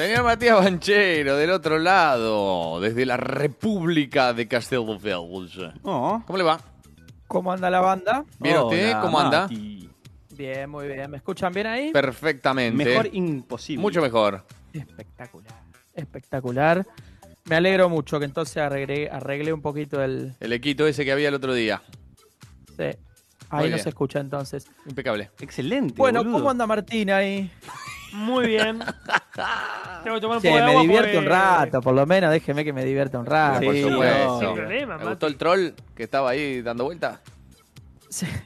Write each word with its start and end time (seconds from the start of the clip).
Señor 0.00 0.24
Matías 0.24 0.56
Banchero, 0.56 1.36
del 1.36 1.50
otro 1.50 1.78
lado, 1.78 2.80
desde 2.80 3.04
la 3.04 3.18
República 3.18 4.32
de 4.32 4.48
Castelldefels. 4.48 5.58
Oh, 5.82 6.22
¿Cómo 6.26 6.38
le 6.38 6.42
va? 6.42 6.58
¿Cómo 7.26 7.52
anda 7.52 7.68
la 7.68 7.80
banda? 7.80 8.24
¿Bien 8.38 8.56
usted? 8.56 8.98
¿Cómo 9.02 9.20
anda? 9.20 9.42
Mati. 9.42 9.90
Bien, 10.30 10.70
muy 10.70 10.86
bien. 10.86 11.10
¿Me 11.10 11.18
escuchan 11.18 11.52
bien 11.52 11.66
ahí? 11.66 11.92
Perfectamente. 11.92 12.82
Mejor 12.82 13.10
imposible. 13.12 13.82
Mucho 13.82 14.00
mejor. 14.00 14.42
Espectacular. 14.72 15.62
Espectacular. 15.92 16.86
Me 17.44 17.56
alegro 17.56 17.90
mucho 17.90 18.18
que 18.18 18.24
entonces 18.24 18.56
arreglé, 18.56 19.10
arreglé 19.10 19.52
un 19.52 19.60
poquito 19.60 20.02
el... 20.02 20.34
El 20.40 20.54
equito 20.54 20.86
ese 20.86 21.04
que 21.04 21.12
había 21.12 21.28
el 21.28 21.34
otro 21.34 21.52
día. 21.52 21.82
sí. 22.74 22.84
Ahí 23.50 23.68
no 23.68 23.78
se 23.78 23.88
escucha 23.88 24.20
entonces. 24.20 24.66
Impecable. 24.86 25.30
Excelente. 25.40 25.94
Bueno, 25.96 26.20
boludo. 26.20 26.38
¿cómo 26.38 26.50
anda 26.50 26.66
Martín 26.66 27.10
ahí? 27.10 27.50
Muy 28.12 28.46
bien. 28.48 28.78
Tengo 30.04 30.16
que 30.16 30.20
tomar 30.20 30.36
un 30.38 30.42
Sí, 30.42 30.48
poco 30.48 30.58
de 30.58 30.64
me 30.64 30.70
agua 30.70 30.82
divierte 30.82 31.12
porque- 31.14 31.18
un 31.18 31.26
rato, 31.26 31.80
por 31.80 31.94
lo 31.94 32.06
menos 32.06 32.30
déjeme 32.30 32.64
que 32.64 32.72
me 32.72 32.84
divierta 32.84 33.18
un 33.18 33.26
rato. 33.26 33.60
Sí, 33.60 33.66
por 33.66 33.76
supuesto. 33.92 34.40
sin 34.40 34.54
problema, 34.54 34.92
¿Me 34.94 34.98
Mati. 35.04 35.08
gustó 35.10 35.26
el 35.26 35.36
troll 35.36 35.68
que 35.94 36.02
estaba 36.02 36.30
ahí 36.30 36.62
dando 36.62 36.84
vuelta? 36.84 37.20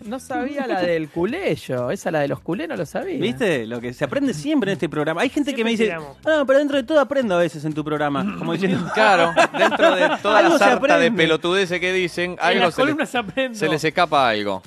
No 0.05 0.21
sabía 0.21 0.67
la 0.67 0.83
del 0.83 1.09
culé 1.09 1.55
yo. 1.55 1.91
Esa 1.91 2.11
la 2.11 2.21
de 2.21 2.29
los 2.29 2.41
culés 2.41 2.69
no 2.69 2.77
lo 2.77 2.85
sabía. 2.85 3.19
¿Viste? 3.19 3.67
Lo 3.67 3.81
que 3.81 3.95
se 3.95 4.05
aprende 4.05 4.35
siempre 4.35 4.71
en 4.71 4.75
este 4.75 4.91
programa. 4.91 5.23
Hay 5.23 5.31
gente 5.31 5.55
que 5.55 5.65
me 5.65 5.71
dice, 5.71 5.95
no, 5.95 6.45
pero 6.47 6.59
dentro 6.59 6.77
de 6.77 6.83
todo 6.83 7.01
aprendo 7.01 7.35
a 7.35 7.39
veces 7.39 7.65
en 7.65 7.73
tu 7.73 7.83
programa. 7.83 8.37
Como 8.39 8.53
diciendo, 8.53 8.91
Claro, 8.95 9.33
dentro 9.57 9.95
de 9.97 10.11
toda 10.21 10.43
la 10.43 10.59
sarta 10.59 10.99
de 10.99 11.11
pelotudeces 11.11 11.81
que 11.81 11.95
dicen, 11.95 12.33
En 12.33 12.39
algo 12.41 12.65
las 12.67 12.75
se, 12.75 12.83
le- 12.83 12.87
columnas 12.89 13.15
aprendo. 13.15 13.59
se 13.59 13.69
les 13.69 13.83
escapa 13.83 14.29
algo. 14.29 14.63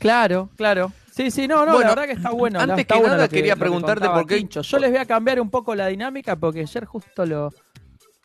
Claro, 0.00 0.48
claro. 0.56 0.90
Sí, 1.14 1.30
sí, 1.30 1.46
no, 1.46 1.64
no, 1.64 1.74
Bueno, 1.74 1.80
la 1.90 1.94
verdad 1.94 2.06
que 2.06 2.12
está 2.12 2.30
bueno. 2.30 2.58
antes 2.58 2.78
está 2.80 2.94
que 2.94 3.00
bueno 3.00 3.14
nada 3.16 3.28
quería 3.28 3.54
preguntarte 3.54 4.08
por 4.08 4.26
qué- 4.26 4.36
Tincho. 4.38 4.62
Yo 4.62 4.78
les 4.78 4.90
voy 4.90 4.98
a 4.98 5.04
cambiar 5.06 5.40
un 5.40 5.48
poco 5.50 5.74
la 5.76 5.86
dinámica 5.86 6.34
porque 6.34 6.60
ayer 6.60 6.84
justo 6.86 7.24
lo, 7.24 7.50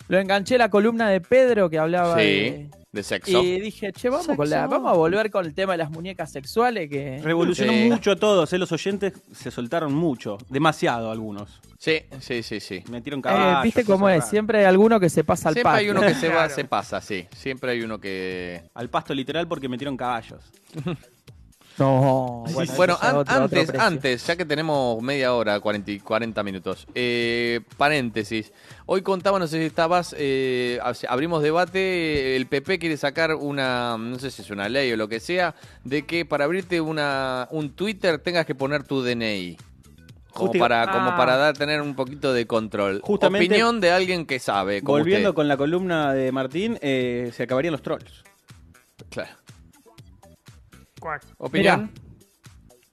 lo 0.07 0.17
enganché 0.17 0.57
la 0.57 0.69
columna 0.69 1.07
de 1.09 1.21
Pedro 1.21 1.69
que 1.69 1.77
hablaba 1.77 2.15
Sí, 2.15 2.21
de... 2.23 2.69
de 2.91 3.03
sexo. 3.03 3.43
Y 3.43 3.59
dije, 3.59 3.91
che, 3.93 4.09
vamos, 4.09 4.25
con 4.35 4.49
la, 4.49 4.65
vamos 4.65 4.91
a 4.91 4.95
volver 4.95 5.29
con 5.29 5.45
el 5.45 5.53
tema 5.53 5.73
de 5.73 5.77
las 5.77 5.91
muñecas 5.91 6.31
sexuales 6.31 6.89
que... 6.89 7.19
revolucionó 7.23 7.71
Sí. 7.73 7.89
mucho 7.91 8.11
a 8.11 8.15
todos. 8.15 8.51
¿eh? 8.53 8.57
Los 8.57 8.71
oyentes 8.71 9.13
se 9.33 9.51
soltaron 9.51 9.93
mucho. 9.93 10.39
Demasiado 10.49 11.11
algunos. 11.11 11.61
Sí, 11.77 12.01
sí, 12.19 12.41
sí, 12.41 12.59
sí. 12.59 12.83
Metieron 12.89 13.19
Eh, 13.19 13.23
caballos. 13.23 13.63
¿Viste 13.65 13.85
cómo 13.85 14.09
es? 14.09 14.25
Siempre 14.27 14.59
hay 14.61 14.65
alguno 14.65 14.99
que 14.99 15.09
se 15.11 15.23
pasa 15.23 15.49
al 15.49 15.53
Siempre 15.53 15.73
hay 15.73 15.89
uno 15.91 16.01
que 16.01 16.15
se 16.15 16.27
va, 16.29 16.33
Claro. 16.45 16.55
se 16.55 16.65
pasa, 16.65 17.01
sí. 17.01 17.27
Siempre 17.35 17.71
hay 17.73 17.81
uno 17.83 17.99
que... 17.99 18.63
Al 18.73 18.89
pasto 18.89 19.13
literal 19.13 19.47
porque 19.47 19.69
metieron 19.69 19.95
caballos. 19.95 20.41
No, 21.80 22.44
Bueno, 22.75 22.97
an- 23.02 23.16
otro- 23.16 23.35
antes, 23.44 23.69
antes, 23.73 24.27
ya 24.27 24.35
que 24.35 24.44
tenemos 24.45 25.02
media 25.02 25.33
hora, 25.33 25.59
40, 25.59 25.91
y 25.91 25.99
40 25.99 26.44
minutos. 26.44 26.85
eh, 26.94 27.61
paréntesis. 27.77 28.52
Hoy 28.85 29.02
contaba, 29.02 29.39
no 29.39 29.47
sé 29.47 29.59
si 29.59 29.66
estabas, 29.66 30.13
eh, 30.17 30.80
ab- 30.83 31.05
abrimos 31.07 31.41
debate, 31.41 32.35
el 32.35 32.47
PP 32.47 32.80
quiere 32.80 32.97
sacar 32.97 33.33
una, 33.35 33.97
no 33.97 34.19
sé 34.19 34.30
si 34.31 34.41
es 34.41 34.50
una 34.50 34.67
ley 34.67 34.91
o 34.91 34.97
lo 34.97 35.07
que 35.07 35.19
sea, 35.19 35.55
de 35.83 36.05
que 36.05 36.25
para 36.25 36.45
abrirte 36.45 36.81
una, 36.81 37.47
un 37.51 37.72
Twitter 37.72 38.19
tengas 38.19 38.46
que 38.46 38.56
poner 38.56 38.84
tu 38.84 39.01
DNI. 39.01 39.57
Como 40.34 40.51
Justi- 40.51 40.59
para, 40.59 40.85
como 40.91 41.09
Ah. 41.11 41.17
para 41.17 41.38
dar, 41.38 41.57
tener 41.57 41.81
un 41.81 41.96
poquito 41.96 42.34
de 42.34 42.46
control. 42.46 43.01
Justamente- 43.03 43.47
Opinión 43.47 43.79
de 43.81 43.91
alguien 43.91 44.25
que 44.25 44.40
sabe. 44.40 44.81
Como 44.84 44.97
Volviendo 45.00 45.29
usted. 45.29 45.35
con 45.35 45.47
la 45.47 45.57
columna 45.57 46.13
de 46.13 46.31
Martín, 46.31 46.78
eh, 46.81 47.31
se 47.34 47.44
acabarían 47.44 47.72
los 47.72 47.81
trolls. 47.81 48.23
Claro. 49.09 49.31
¿Opinión? 51.37 51.91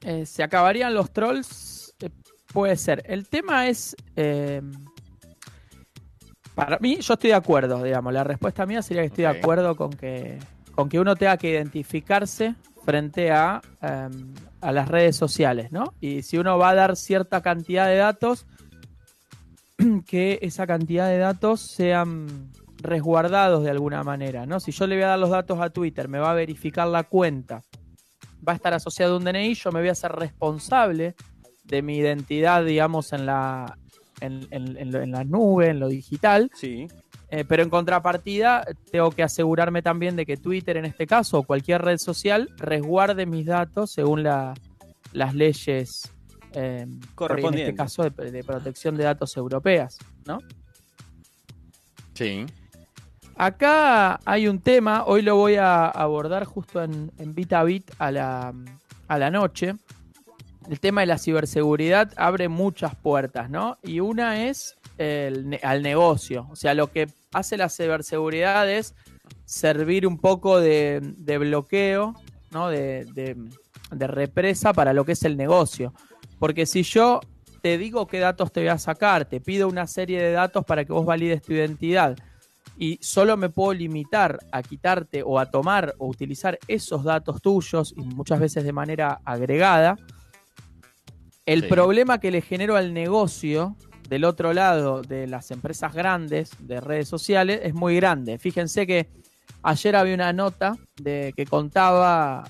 Eh, 0.02 0.26
se 0.26 0.42
acabarían 0.42 0.94
los 0.94 1.12
trolls, 1.12 1.94
eh, 2.00 2.10
puede 2.52 2.76
ser. 2.76 3.02
El 3.06 3.28
tema 3.28 3.68
es, 3.68 3.96
eh, 4.14 4.62
para 6.54 6.78
mí, 6.78 6.98
yo 7.00 7.14
estoy 7.14 7.30
de 7.30 7.36
acuerdo, 7.36 7.82
digamos. 7.82 8.12
La 8.12 8.24
respuesta 8.24 8.64
mía 8.66 8.82
sería 8.82 9.02
que 9.02 9.08
estoy 9.08 9.22
de 9.22 9.38
acuerdo 9.38 9.76
con 9.76 9.90
que, 9.90 10.38
con 10.74 10.88
que 10.88 10.98
uno 10.98 11.14
tenga 11.16 11.36
que 11.36 11.50
identificarse 11.50 12.54
frente 12.84 13.30
a, 13.30 13.60
eh, 13.82 14.08
a 14.60 14.72
las 14.72 14.88
redes 14.88 15.16
sociales, 15.16 15.72
¿no? 15.72 15.92
Y 16.00 16.22
si 16.22 16.38
uno 16.38 16.56
va 16.56 16.70
a 16.70 16.74
dar 16.74 16.96
cierta 16.96 17.42
cantidad 17.42 17.88
de 17.88 17.96
datos, 17.96 18.46
que 20.06 20.38
esa 20.40 20.66
cantidad 20.66 21.08
de 21.08 21.18
datos 21.18 21.60
sean 21.60 22.52
resguardados 22.78 23.64
de 23.64 23.70
alguna 23.70 24.02
manera, 24.02 24.46
¿no? 24.46 24.60
Si 24.60 24.72
yo 24.72 24.86
le 24.86 24.94
voy 24.94 25.04
a 25.04 25.08
dar 25.08 25.18
los 25.18 25.30
datos 25.30 25.60
a 25.60 25.70
Twitter, 25.70 26.08
me 26.08 26.20
va 26.20 26.30
a 26.30 26.34
verificar 26.34 26.86
la 26.86 27.04
cuenta, 27.04 27.62
va 28.46 28.52
a 28.52 28.56
estar 28.56 28.72
asociado 28.74 29.14
a 29.14 29.18
un 29.18 29.24
DNI, 29.24 29.54
yo 29.54 29.70
me 29.72 29.80
voy 29.80 29.88
a 29.88 29.92
hacer 29.92 30.12
responsable 30.12 31.14
de 31.64 31.82
mi 31.82 31.96
identidad, 31.96 32.64
digamos, 32.64 33.12
en 33.12 33.26
la, 33.26 33.76
en, 34.20 34.46
en- 34.50 34.76
en 34.76 34.92
lo- 34.92 35.02
en 35.02 35.10
la 35.12 35.24
nube, 35.24 35.68
en 35.68 35.80
lo 35.80 35.88
digital, 35.88 36.50
Sí. 36.54 36.86
eh, 37.30 37.44
pero 37.44 37.62
en 37.62 37.70
contrapartida 37.70 38.64
tengo 38.92 39.10
que 39.10 39.22
asegurarme 39.24 39.82
también 39.82 40.14
de 40.16 40.24
que 40.26 40.36
Twitter 40.36 40.76
en 40.76 40.84
este 40.84 41.06
caso 41.06 41.38
o 41.40 41.42
cualquier 41.42 41.82
red 41.82 41.98
social 41.98 42.50
resguarde 42.56 43.26
mis 43.26 43.46
datos 43.46 43.90
según 43.90 44.22
la- 44.22 44.54
las 45.12 45.34
leyes 45.34 46.12
eh, 46.52 46.86
en 46.88 47.54
este 47.54 47.74
caso 47.74 48.02
de, 48.08 48.30
de 48.30 48.42
protección 48.44 48.96
de 48.96 49.04
datos 49.04 49.36
europeas, 49.36 49.98
¿no? 50.24 50.38
Sí. 52.14 52.46
Acá 53.36 54.18
hay 54.24 54.48
un 54.48 54.60
tema, 54.60 55.04
hoy 55.04 55.20
lo 55.20 55.36
voy 55.36 55.56
a 55.56 55.86
abordar 55.88 56.44
justo 56.44 56.82
en, 56.82 57.12
en 57.18 57.34
a 57.50 57.64
a 57.98 58.10
la, 58.10 58.54
a 59.08 59.18
la 59.18 59.30
noche. 59.30 59.74
El 60.70 60.80
tema 60.80 61.02
de 61.02 61.06
la 61.06 61.18
ciberseguridad 61.18 62.12
abre 62.16 62.48
muchas 62.48 62.94
puertas, 62.94 63.50
¿no? 63.50 63.76
Y 63.82 64.00
una 64.00 64.46
es 64.48 64.76
el 64.96 65.60
al 65.62 65.82
negocio. 65.82 66.48
O 66.50 66.56
sea, 66.56 66.72
lo 66.72 66.90
que 66.90 67.08
hace 67.34 67.58
la 67.58 67.68
ciberseguridad 67.68 68.68
es 68.70 68.94
servir 69.44 70.06
un 70.06 70.18
poco 70.18 70.58
de, 70.58 71.00
de 71.02 71.38
bloqueo, 71.38 72.14
¿no? 72.50 72.68
De, 72.68 73.04
de- 73.14 73.36
de 73.92 74.08
represa 74.08 74.72
para 74.72 74.92
lo 74.92 75.04
que 75.04 75.12
es 75.12 75.22
el 75.22 75.36
negocio. 75.36 75.92
Porque 76.40 76.66
si 76.66 76.82
yo 76.82 77.20
te 77.62 77.78
digo 77.78 78.08
qué 78.08 78.18
datos 78.18 78.50
te 78.50 78.60
voy 78.60 78.68
a 78.70 78.78
sacar, 78.78 79.26
te 79.26 79.40
pido 79.40 79.68
una 79.68 79.86
serie 79.86 80.20
de 80.20 80.32
datos 80.32 80.64
para 80.64 80.84
que 80.84 80.92
vos 80.92 81.06
valides 81.06 81.42
tu 81.42 81.52
identidad 81.52 82.16
y 82.78 82.98
solo 83.00 83.36
me 83.36 83.48
puedo 83.48 83.72
limitar 83.72 84.38
a 84.52 84.62
quitarte 84.62 85.22
o 85.24 85.38
a 85.38 85.46
tomar 85.46 85.94
o 85.98 86.06
utilizar 86.08 86.58
esos 86.68 87.04
datos 87.04 87.40
tuyos 87.40 87.94
y 87.96 88.02
muchas 88.02 88.38
veces 88.40 88.64
de 88.64 88.72
manera 88.72 89.20
agregada, 89.24 89.96
el 91.46 91.62
Sí. 91.62 91.68
problema 91.68 92.18
que 92.18 92.30
le 92.30 92.40
genero 92.42 92.76
al 92.76 92.92
negocio 92.92 93.76
del 94.08 94.24
otro 94.24 94.52
lado 94.52 95.02
de 95.02 95.26
las 95.26 95.50
empresas 95.50 95.92
grandes 95.94 96.50
de 96.60 96.80
redes 96.80 97.08
sociales 97.08 97.60
es 97.62 97.74
muy 97.74 97.96
grande. 97.96 98.38
Fíjense 98.38 98.86
que 98.86 99.08
ayer 99.62 99.96
había 99.96 100.14
una 100.14 100.32
nota 100.32 100.76
de 100.96 101.32
que 101.36 101.46
contaba, 101.46 102.44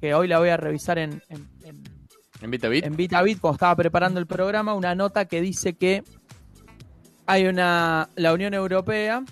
que 0.00 0.14
hoy 0.14 0.28
la 0.28 0.38
voy 0.38 0.48
a 0.48 0.56
revisar 0.56 0.98
en, 0.98 1.22
en, 1.28 1.48
en, 1.64 1.82
¿En 2.40 2.50
Vitabit? 2.50 2.84
en 2.84 2.96
Vitabit 2.96 3.40
cuando 3.40 3.54
estaba 3.56 3.76
preparando 3.76 4.18
el 4.20 4.26
programa, 4.26 4.74
una 4.74 4.94
nota 4.94 5.24
que 5.26 5.40
dice 5.40 5.74
que 5.74 6.02
hay 7.26 7.46
una, 7.46 8.08
la 8.16 8.32
Unión 8.32 8.54
Europea, 8.54 9.22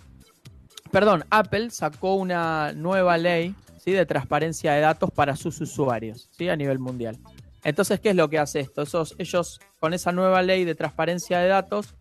perdón, 0.91 1.25
Apple 1.31 1.71
sacó 1.71 2.15
una 2.15 2.73
nueva 2.73 3.17
ley 3.19 3.55
¿sí? 3.85 3.93
de 3.93 4.07
transparencia 4.07 4.73
de 4.73 4.81
datos 4.81 5.11
para 5.11 5.37
sus 5.37 5.61
usuarios 5.61 6.29
¿sí? 6.37 6.49
a 6.49 6.57
nivel 6.57 6.79
mundial. 6.79 7.19
Entonces, 7.65 7.99
¿qué 8.01 8.11
es 8.11 8.17
lo 8.17 8.29
que 8.31 8.39
hace 8.39 8.61
esto? 8.61 8.83
Esos, 8.83 9.15
ellos, 9.19 9.61
con 9.81 9.93
esa 9.95 10.13
nueva 10.13 10.43
ley 10.43 10.65
de 10.65 10.75
transparencia 10.75 11.41
de 11.41 11.49
datos, 11.49 11.95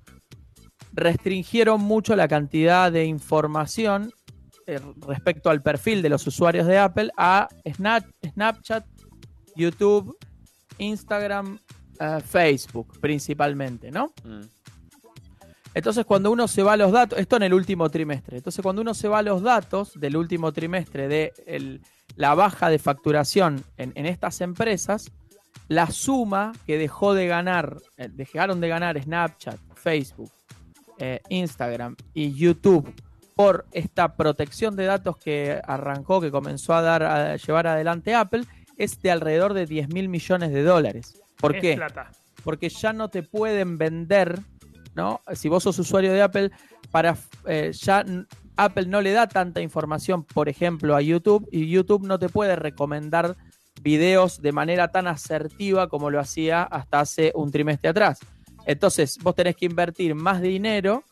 restringieron 0.93 1.81
mucho 1.81 2.15
la 2.15 2.27
cantidad 2.27 2.91
de 2.91 3.05
información 3.05 4.13
eh, 4.67 4.79
respecto 5.07 5.49
al 5.49 5.61
perfil 5.61 6.01
de 6.01 6.09
los 6.09 6.25
usuarios 6.27 6.67
de 6.67 6.77
Apple 6.77 7.11
a 7.17 7.47
Snap- 7.65 8.11
Snapchat, 8.33 8.85
YouTube, 9.55 10.17
Instagram, 10.77 11.59
eh, 11.99 12.19
Facebook 12.25 12.99
principalmente, 12.99 13.91
¿no? 13.91 14.13
Mm. 14.23 14.41
Entonces, 15.75 16.05
cuando 16.05 16.31
uno 16.31 16.47
se 16.47 16.63
va 16.63 16.73
a 16.73 16.77
los 16.77 16.91
datos, 16.91 17.19
esto 17.19 17.35
en 17.35 17.43
el 17.43 17.53
último 17.53 17.89
trimestre, 17.89 18.37
entonces 18.37 18.63
cuando 18.63 18.81
uno 18.81 18.93
se 18.95 19.07
va 19.07 19.19
a 19.19 19.21
los 19.21 19.43
datos 19.43 19.91
del 19.99 20.15
último 20.17 20.51
trimestre 20.53 21.07
de 21.07 21.33
el- 21.45 21.81
la 22.15 22.33
baja 22.33 22.69
de 22.69 22.79
facturación 22.79 23.63
en, 23.77 23.91
en 23.95 24.05
estas 24.07 24.39
empresas, 24.41 25.11
la 25.67 25.87
suma 25.91 26.53
que 26.65 26.77
dejó 26.77 27.13
de 27.13 27.27
ganar, 27.27 27.77
eh, 27.97 28.09
dejaron 28.11 28.61
de 28.61 28.69
ganar 28.69 29.01
Snapchat, 29.01 29.59
Facebook, 29.75 30.31
eh, 30.97 31.19
Instagram 31.29 31.95
y 32.13 32.33
YouTube 32.33 32.91
por 33.35 33.65
esta 33.73 34.15
protección 34.15 34.77
de 34.77 34.85
datos 34.85 35.17
que 35.17 35.59
arrancó, 35.67 36.21
que 36.21 36.31
comenzó 36.31 36.73
a 36.73 36.81
dar 36.81 37.03
a 37.03 37.35
llevar 37.35 37.67
adelante 37.67 38.15
Apple, 38.15 38.45
es 38.77 39.01
de 39.01 39.11
alrededor 39.11 39.53
de 39.53 39.65
10 39.65 39.89
mil 39.89 40.07
millones 40.07 40.51
de 40.53 40.63
dólares. 40.63 41.21
¿Por 41.41 41.55
Es 41.57 41.61
qué? 41.61 41.75
plata. 41.75 42.11
porque 42.45 42.69
ya 42.69 42.93
no 42.93 43.09
te 43.09 43.23
pueden 43.23 43.77
vender, 43.77 44.39
¿no? 44.95 45.21
Si 45.33 45.49
vos 45.49 45.63
sos 45.63 45.77
usuario 45.79 46.13
de 46.13 46.21
Apple, 46.21 46.51
para 46.91 47.17
eh, 47.45 47.71
ya 47.73 48.05
Apple 48.57 48.87
no 48.87 49.01
le 49.01 49.11
da 49.11 49.27
tanta 49.27 49.61
información, 49.61 50.23
por 50.23 50.49
ejemplo, 50.49 50.95
a 50.95 51.01
YouTube, 51.01 51.47
y 51.51 51.69
YouTube 51.69 52.07
no 52.07 52.17
te 52.19 52.29
puede 52.29 52.55
recomendar 52.55 53.35
videos 53.81 54.41
de 54.41 54.51
manera 54.51 54.87
tan 54.87 55.07
asertiva 55.07 55.89
como 55.89 56.09
lo 56.09 56.19
hacía 56.19 56.63
hasta 56.63 57.01
hace 57.01 57.31
un 57.35 57.51
trimestre 57.51 57.89
atrás. 57.89 58.19
Entonces, 58.65 59.19
vos 59.21 59.35
tenés 59.35 59.55
que 59.55 59.65
invertir 59.65 60.15
más 60.15 60.41
dinero 60.41 61.03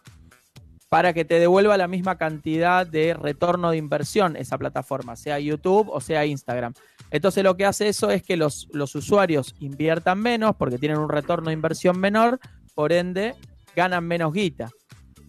para 0.89 1.12
que 1.12 1.25
te 1.25 1.39
devuelva 1.39 1.75
la 1.75 1.88
misma 1.88 2.19
cantidad 2.19 2.85
de 2.85 3.15
retorno 3.15 3.71
de 3.71 3.77
inversión 3.77 4.35
esa 4.35 4.59
plataforma, 4.59 5.15
sea 5.15 5.39
YouTube 5.39 5.89
o 5.89 6.00
sea 6.00 6.24
Instagram. 6.24 6.74
Entonces 7.09 7.44
lo 7.44 7.57
que 7.57 7.65
hace 7.65 7.88
eso 7.88 8.12
es 8.12 8.21
que 8.21 8.38
los, 8.38 8.68
los 8.74 8.94
usuarios 8.94 9.56
inviertan 9.59 10.19
menos 10.19 10.56
porque 10.56 10.77
tienen 10.77 11.00
un 11.00 11.09
retorno 11.09 11.47
de 11.47 11.53
inversión 11.53 12.00
menor, 12.00 12.39
por 12.75 12.94
ende 12.94 13.33
ganan 13.75 14.05
menos 14.05 14.33
guita. 14.33 14.69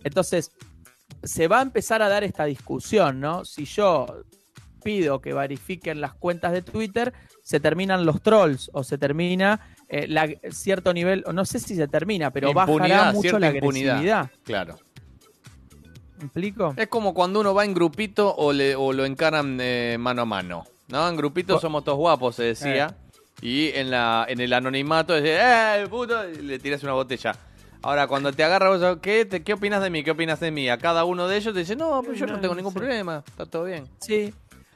Entonces 0.03 0.53
se 1.23 1.49
va 1.49 1.61
a 1.61 1.63
empezar 1.63 2.03
a 2.03 2.09
dar 2.09 2.25
esta 2.25 2.45
discusión, 2.45 3.21
¿no? 3.21 3.45
Si 3.45 3.65
yo 3.65 4.25
pido 4.83 5.21
que 5.21 5.33
verifiquen 5.33 6.01
las 6.01 6.15
cuentas 6.15 6.53
de 6.53 6.63
Twitter, 6.63 7.13
se 7.43 7.59
terminan 7.59 8.05
los 8.05 8.23
trolls 8.23 8.71
o 8.75 8.85
se 8.85 8.99
termina 8.99 9.75
eh, 9.89 10.07
la, 10.09 10.29
cierto 10.51 10.93
nivel, 10.93 11.25
o 11.27 11.33
no 11.33 11.45
sé 11.45 11.59
si 11.59 11.75
se 11.75 11.89
termina, 11.89 12.31
pero 12.31 12.53
bajará 12.53 13.13
mucho 13.13 13.23
cierta 13.23 13.39
la 13.41 13.55
impunidad. 13.55 13.97
agresividad. 13.97 14.31
Claro. 14.45 14.79
¿Me 16.19 16.25
explico? 16.25 16.75
Es 16.77 16.89
como 16.89 17.13
cuando 17.13 17.41
uno 17.41 17.55
va 17.55 17.65
en 17.65 17.75
grupito 17.75 18.35
o, 18.37 18.53
le, 18.53 18.77
o 18.77 18.93
lo 18.93 19.05
encaran 19.05 19.59
eh, 19.61 19.97
mano 19.99 20.23
a 20.23 20.25
mano. 20.25 20.65
¿No? 20.89 21.09
En 21.09 21.17
grupito 21.17 21.59
somos 21.59 21.83
todos 21.83 21.99
guapos, 21.99 22.37
se 22.37 22.45
decía. 22.45 22.95
Y 23.41 23.69
en, 23.71 23.91
la, 23.91 24.27
en 24.29 24.41
el 24.41 24.53
anonimato 24.53 25.15
decía, 25.15 25.83
¡eh, 25.83 25.89
puto! 25.89 26.29
Y 26.31 26.43
le 26.43 26.59
tiras 26.59 26.83
una 26.83 26.93
botella. 26.93 27.35
Ahora, 27.85 28.07
cuando 28.07 28.33
te 28.33 28.43
agarra 28.43 28.71
vos, 28.71 28.99
¿qué, 29.03 29.27
te, 29.27 29.43
¿qué 29.43 29.53
opinas 29.53 29.83
de 29.83 29.91
mí? 29.91 30.03
¿Qué 30.03 30.11
opinas 30.13 30.41
de 30.41 30.51
mí? 30.51 30.71
A 30.71 30.79
cada 30.79 31.05
uno 31.05 31.29
de 31.29 31.37
ellos 31.37 31.53
te 31.53 31.61
dice, 31.61 31.77
no, 31.77 32.01
pero 32.03 32.15
yo 32.15 32.27
no 32.27 32.41
tengo 32.41 32.55
ningún 32.55 32.73
Sí. 32.73 32.79
problema, 32.79 33.23
está 33.27 33.45
todo 33.45 33.65
bien. 33.65 33.85
Sí, 34.01 34.33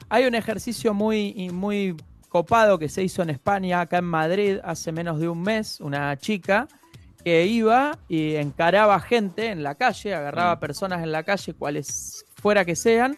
hay 0.09 0.25
un 0.27 0.35
ejercicio 0.35 0.93
muy, 0.93 1.49
muy 1.51 1.95
copado 2.29 2.77
que 2.77 2.87
se 2.87 3.01
hizo 3.01 3.23
en 3.23 3.31
España, 3.31 3.81
acá 3.81 3.97
en 3.97 4.05
Madrid, 4.05 4.59
hace 4.63 4.91
menos 4.91 5.19
de 5.19 5.27
un 5.27 5.41
mes, 5.41 5.79
una 5.81 6.15
chica 6.17 6.67
que 7.23 7.47
iba 7.47 7.97
y 8.07 8.35
encaraba 8.35 8.99
gente 8.99 9.47
en 9.47 9.63
la 9.63 9.73
calle, 9.73 10.13
agarraba 10.13 10.57
Mm. 10.57 10.59
personas 10.59 11.01
en 11.03 11.11
la 11.11 11.23
calle, 11.23 11.55
cuales 11.55 12.25
fuera 12.35 12.63
que 12.63 12.75
sean, 12.75 13.17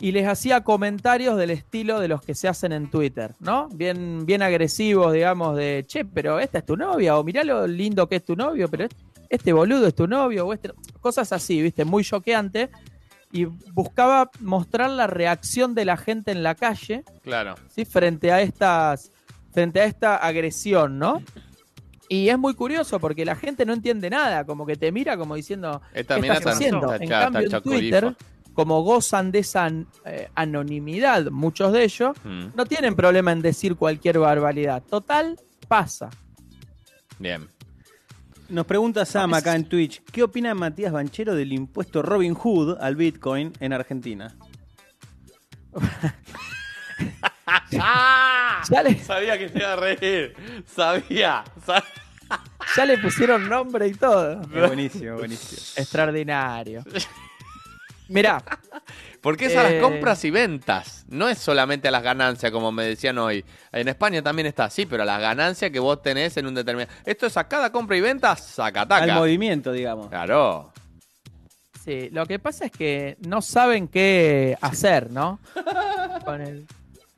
y 0.00 0.10
les 0.10 0.26
hacía 0.26 0.62
comentarios 0.64 1.36
del 1.36 1.50
estilo 1.52 2.00
de 2.00 2.08
los 2.08 2.22
que 2.22 2.34
se 2.34 2.48
hacen 2.48 2.72
en 2.72 2.90
Twitter, 2.90 3.36
¿no? 3.38 3.68
Bien, 3.68 4.26
bien 4.26 4.42
agresivos, 4.42 5.12
digamos, 5.12 5.56
de, 5.56 5.84
che, 5.86 6.04
pero 6.04 6.40
esta 6.40 6.58
es 6.58 6.66
tu 6.66 6.76
novia, 6.76 7.16
o 7.16 7.22
mirá 7.22 7.44
lo 7.44 7.68
lindo 7.68 8.08
que 8.08 8.16
es 8.16 8.24
tu 8.24 8.34
novio, 8.34 8.68
pero 8.68 8.84
este, 8.86 8.96
este 9.32 9.52
boludo 9.52 9.86
es 9.86 9.94
tu 9.94 10.06
novio, 10.06 10.46
o 10.46 10.52
este... 10.52 10.70
cosas 11.00 11.32
así, 11.32 11.60
¿viste? 11.62 11.84
Muy 11.84 12.04
choqueante. 12.04 12.70
Y 13.32 13.46
buscaba 13.46 14.30
mostrar 14.40 14.90
la 14.90 15.06
reacción 15.06 15.74
de 15.74 15.86
la 15.86 15.96
gente 15.96 16.32
en 16.32 16.42
la 16.42 16.54
calle, 16.54 17.02
Claro. 17.22 17.54
¿sí? 17.74 17.86
Frente 17.86 18.30
a 18.30 18.42
estas, 18.42 19.10
frente 19.52 19.80
a 19.80 19.86
esta 19.86 20.16
agresión, 20.16 20.98
¿no? 20.98 21.22
Y 22.10 22.28
es 22.28 22.38
muy 22.38 22.52
curioso 22.52 23.00
porque 23.00 23.24
la 23.24 23.34
gente 23.34 23.64
no 23.64 23.72
entiende 23.72 24.10
nada, 24.10 24.44
como 24.44 24.66
que 24.66 24.76
te 24.76 24.92
mira 24.92 25.16
como 25.16 25.34
diciendo, 25.34 25.80
Esta 25.94 26.20
¿qué 26.20 26.28
estás 26.28 26.46
haciendo? 26.56 26.94
En 26.94 27.08
cambio, 27.08 27.40
en 27.50 27.62
Twitter, 27.62 28.14
como 28.52 28.82
gozan 28.82 29.32
de 29.32 29.38
esa 29.38 29.70
eh, 30.04 30.28
anonimidad, 30.34 31.30
muchos 31.30 31.72
de 31.72 31.84
ellos, 31.84 32.14
Mm, 32.24 32.48
no 32.54 32.66
tienen 32.66 32.94
problema 32.94 33.32
en 33.32 33.40
decir 33.40 33.76
cualquier 33.76 34.18
barbaridad. 34.18 34.82
Total, 34.90 35.40
pasa. 35.68 36.10
Bien. 37.18 37.48
Nos 38.52 38.66
pregunta 38.66 39.06
Sam 39.06 39.32
acá 39.32 39.56
en 39.56 39.64
Twitch, 39.64 40.02
¿qué 40.12 40.22
opina 40.22 40.54
Matías 40.54 40.92
Banchero 40.92 41.34
del 41.34 41.54
impuesto 41.54 42.02
Robin 42.02 42.34
Hood 42.34 42.76
al 42.82 42.96
Bitcoin 42.96 43.50
en 43.60 43.72
Argentina? 43.72 44.34
Ya 48.70 48.82
le, 48.82 48.96
Sabía 48.98 49.38
que 49.38 49.48
se 49.48 49.58
iba 49.58 49.72
a 49.72 49.76
reír. 49.76 50.36
Sabía. 50.66 51.42
Ya 52.76 52.86
le 52.86 52.98
pusieron 52.98 53.48
nombre 53.48 53.88
y 53.88 53.94
todo. 53.94 54.42
Es 54.42 54.66
buenísimo, 54.68 55.16
buenísimo. 55.16 55.60
Extraordinario. 55.76 56.84
Mirá, 58.08 58.42
Porque 59.20 59.46
es 59.46 59.56
a 59.56 59.62
las 59.62 59.72
Eh. 59.72 59.80
compras 59.80 60.24
y 60.24 60.30
ventas. 60.30 61.04
No 61.08 61.28
es 61.28 61.38
solamente 61.38 61.86
a 61.88 61.90
las 61.92 62.02
ganancias, 62.02 62.50
como 62.50 62.72
me 62.72 62.84
decían 62.84 63.16
hoy. 63.18 63.44
En 63.70 63.86
España 63.88 64.20
también 64.22 64.46
está 64.46 64.64
así, 64.64 64.84
pero 64.86 65.04
a 65.04 65.06
las 65.06 65.20
ganancias 65.20 65.70
que 65.70 65.78
vos 65.78 66.02
tenés 66.02 66.36
en 66.36 66.46
un 66.46 66.54
determinado. 66.54 66.92
Esto 67.04 67.26
es 67.26 67.36
a 67.36 67.46
cada 67.46 67.70
compra 67.70 67.96
y 67.96 68.00
venta, 68.00 68.32
Al 68.32 68.38
sacataca. 68.38 69.14
movimiento, 69.14 69.70
digamos. 69.72 70.08
Claro. 70.08 70.72
Sí, 71.84 72.10
lo 72.10 72.26
que 72.26 72.38
pasa 72.38 72.66
es 72.66 72.72
que 72.72 73.16
no 73.26 73.42
saben 73.42 73.88
qué 73.88 74.56
hacer, 74.60 75.10
¿no? 75.10 75.38
Con 76.24 76.40
el, 76.40 76.66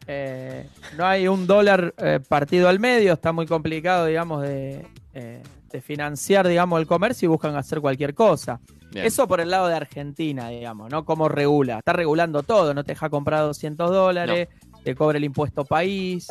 eh, 0.07 0.69
no 0.97 1.07
hay 1.07 1.27
un 1.29 1.47
dólar 1.47 1.95
eh, 1.99 2.21
partido 2.29 2.69
al 2.69 2.81
medio, 2.81 3.15
está 3.15 3.33
muy 3.33 3.47
complicado, 3.47 4.07
digamos, 4.07 4.43
de, 4.43 4.87
eh, 5.15 5.43
de 5.71 5.81
financiar, 5.81 6.47
digamos, 6.47 6.81
el 6.81 6.87
comercio 6.87 7.27
y 7.27 7.29
buscan 7.29 7.57
hacer 7.57 7.81
cualquier 7.81 8.15
cosa. 8.15 8.61
Bien. 8.93 9.07
Eso 9.07 9.27
por 9.27 9.41
el 9.41 9.51
lado 9.51 9.67
de 9.67 9.75
Argentina, 9.75 10.49
digamos, 10.51 10.91
¿no? 10.91 11.05
Cómo 11.05 11.29
regula. 11.29 11.79
Está 11.79 11.93
regulando 11.93 12.43
todo, 12.45 12.73
no 12.75 12.85
te 12.85 12.93
deja 12.93 13.11
comprar 13.11 13.41
200 13.41 13.91
dólares, 13.91 14.49
te 14.85 14.95
cobra 14.95 15.19
el 15.19 15.25
impuesto 15.25 15.65
país. 15.65 16.29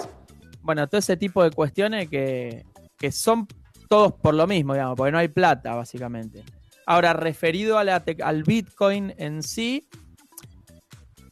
Bueno, 0.61 0.87
todo 0.87 0.99
ese 0.99 1.17
tipo 1.17 1.43
de 1.43 1.51
cuestiones 1.51 2.07
que, 2.09 2.63
que 2.97 3.11
son 3.11 3.47
todos 3.89 4.13
por 4.13 4.33
lo 4.33 4.47
mismo, 4.47 4.73
digamos, 4.73 4.95
porque 4.95 5.11
no 5.11 5.17
hay 5.17 5.27
plata, 5.27 5.75
básicamente. 5.75 6.43
Ahora, 6.85 7.11
referido 7.13 7.77
a 7.77 7.83
la 7.83 8.03
tec- 8.05 8.21
al 8.23 8.43
Bitcoin 8.43 9.13
en 9.17 9.43
sí, 9.43 9.87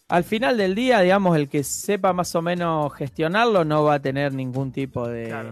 al 0.10 0.26
final 0.26 0.58
del 0.58 0.76
día, 0.76 1.00
digamos, 1.00 1.38
el 1.38 1.48
que 1.48 1.64
sepa 1.64 2.12
más 2.12 2.36
o 2.36 2.42
menos 2.42 2.94
gestionarlo 2.94 3.64
no 3.64 3.86
va 3.86 3.96
a 3.96 4.00
tener 4.02 4.34
ningún 4.34 4.72
tipo 4.74 5.08
de, 5.08 5.28
Claro. 5.30 5.52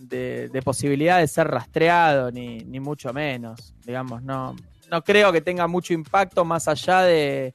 De, 0.00 0.48
de 0.48 0.62
posibilidad 0.62 1.18
de 1.18 1.28
ser 1.28 1.48
rastreado, 1.48 2.30
ni, 2.30 2.58
ni 2.58 2.80
mucho 2.80 3.12
menos. 3.12 3.74
Digamos, 3.84 4.22
no, 4.22 4.56
no 4.90 5.02
creo 5.02 5.32
que 5.32 5.40
tenga 5.40 5.66
mucho 5.66 5.92
impacto 5.92 6.44
más 6.44 6.68
allá 6.68 7.02
de, 7.02 7.52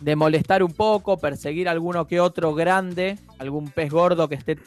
de 0.00 0.16
molestar 0.16 0.62
un 0.62 0.72
poco, 0.72 1.18
perseguir 1.18 1.68
alguno 1.68 2.06
que 2.06 2.20
otro 2.20 2.54
grande, 2.54 3.18
algún 3.38 3.70
pez 3.70 3.90
gordo 3.90 4.28
que 4.28 4.34
esté. 4.34 4.58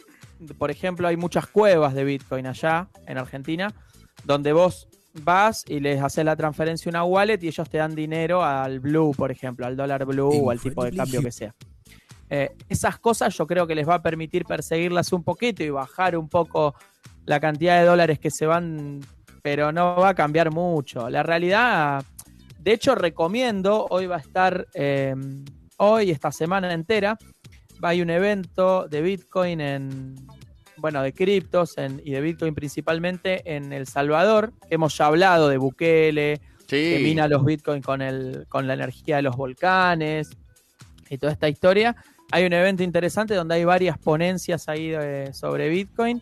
Por 0.57 0.71
ejemplo, 0.71 1.07
hay 1.07 1.17
muchas 1.17 1.47
cuevas 1.47 1.93
de 1.93 2.03
Bitcoin 2.03 2.47
allá 2.47 2.89
en 3.07 3.17
Argentina, 3.17 3.73
donde 4.25 4.53
vos 4.53 4.87
vas 5.23 5.63
y 5.67 5.79
les 5.79 6.01
haces 6.01 6.25
la 6.25 6.35
transferencia 6.35 6.89
a 6.89 6.91
una 6.91 7.03
wallet 7.05 7.39
y 7.41 7.47
ellos 7.47 7.69
te 7.69 7.77
dan 7.77 7.95
dinero 7.95 8.43
al 8.43 8.79
blue, 8.79 9.13
por 9.15 9.31
ejemplo, 9.31 9.65
al 9.65 9.77
dólar 9.77 10.05
blue 10.05 10.45
o 10.45 10.51
al 10.51 10.59
tipo 10.59 10.83
de 10.83 10.91
cambio 10.91 11.21
que 11.21 11.31
sea. 11.31 11.53
Eh, 12.37 12.51
esas 12.67 12.99
cosas 12.99 13.37
yo 13.37 13.47
creo 13.47 13.65
que 13.65 13.75
les 13.75 13.87
va 13.87 13.95
a 13.95 14.01
permitir 14.01 14.43
perseguirlas 14.43 15.13
un 15.13 15.23
poquito 15.23 15.63
y 15.63 15.69
bajar 15.69 16.17
un 16.17 16.27
poco 16.27 16.75
la 17.25 17.39
cantidad 17.39 17.79
de 17.79 17.85
dólares 17.85 18.19
que 18.19 18.29
se 18.29 18.45
van, 18.45 18.99
pero 19.41 19.71
no 19.71 19.95
va 19.95 20.09
a 20.09 20.15
cambiar 20.15 20.51
mucho. 20.51 21.09
La 21.09 21.23
realidad, 21.23 22.03
de 22.59 22.73
hecho, 22.73 22.93
recomiendo, 22.95 23.87
hoy 23.89 24.05
va 24.07 24.17
a 24.17 24.19
estar, 24.19 24.67
eh, 24.73 25.15
hoy, 25.77 26.11
esta 26.11 26.31
semana 26.31 26.73
entera, 26.73 27.17
va 27.81 27.89
a 27.89 27.91
hay 27.91 28.01
un 28.01 28.09
evento 28.09 28.87
de 28.89 29.01
Bitcoin 29.01 29.61
en, 29.61 30.15
bueno, 30.75 31.01
de 31.01 31.13
criptos 31.13 31.77
en- 31.77 32.01
y 32.03 32.11
de 32.11 32.19
Bitcoin 32.19 32.53
principalmente 32.53 33.55
en 33.55 33.71
El 33.71 33.87
Salvador, 33.87 34.51
que 34.67 34.75
hemos 34.75 34.97
ya 34.97 35.05
hablado 35.05 35.47
de 35.47 35.57
Bukele, 35.57 36.41
que 36.67 36.99
mina 37.03 37.27
los 37.29 37.45
Bitcoin 37.45 37.81
con, 37.81 38.01
el, 38.01 38.45
con 38.49 38.67
la 38.67 38.73
energía 38.73 39.17
de 39.17 39.21
los 39.21 39.37
volcanes 39.37 40.29
y 41.09 41.17
toda 41.17 41.31
esta 41.31 41.47
historia. 41.47 41.95
Hay 42.31 42.45
un 42.45 42.53
evento 42.53 42.83
interesante 42.83 43.35
donde 43.35 43.55
hay 43.55 43.63
varias 43.63 43.97
ponencias 43.97 44.67
ahí 44.67 44.89
de- 44.89 45.33
sobre 45.33 45.69
Bitcoin. 45.69 46.21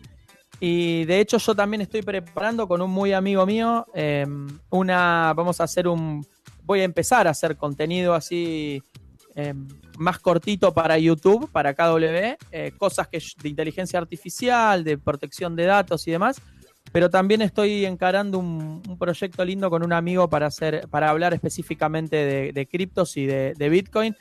Y 0.60 1.04
de 1.04 1.20
hecho 1.20 1.38
yo 1.38 1.54
también 1.54 1.80
estoy 1.80 2.02
preparando 2.02 2.68
con 2.68 2.80
un 2.80 2.90
muy 2.90 3.12
amigo 3.12 3.44
mío 3.44 3.86
eh, 3.94 4.26
una, 4.70 5.32
vamos 5.34 5.60
a 5.60 5.64
hacer 5.64 5.88
un, 5.88 6.24
voy 6.62 6.80
a 6.80 6.84
empezar 6.84 7.26
a 7.26 7.30
hacer 7.30 7.56
contenido 7.56 8.14
así 8.14 8.80
eh, 9.34 9.52
más 9.98 10.20
cortito 10.20 10.72
para 10.72 10.96
YouTube, 10.96 11.50
para 11.50 11.74
KW, 11.74 12.36
eh, 12.52 12.72
cosas 12.78 13.08
que 13.08 13.20
de 13.42 13.48
inteligencia 13.48 13.98
artificial, 13.98 14.84
de 14.84 14.96
protección 14.96 15.56
de 15.56 15.64
datos 15.64 16.06
y 16.06 16.12
demás. 16.12 16.40
Pero 16.92 17.10
también 17.10 17.42
estoy 17.42 17.84
encarando 17.84 18.38
un, 18.38 18.80
proyecto 18.98 19.44
lindo 19.44 19.68
con 19.70 19.82
un 19.82 19.92
amigo 19.92 20.28
para 20.28 20.46
hacer, 20.46 20.86
para 20.88 21.10
hablar 21.10 21.34
específicamente 21.34 22.52
de, 22.52 22.66
criptos 22.66 23.16
y 23.16 23.26
de 23.26 23.68
Bitcoin, 23.68 24.14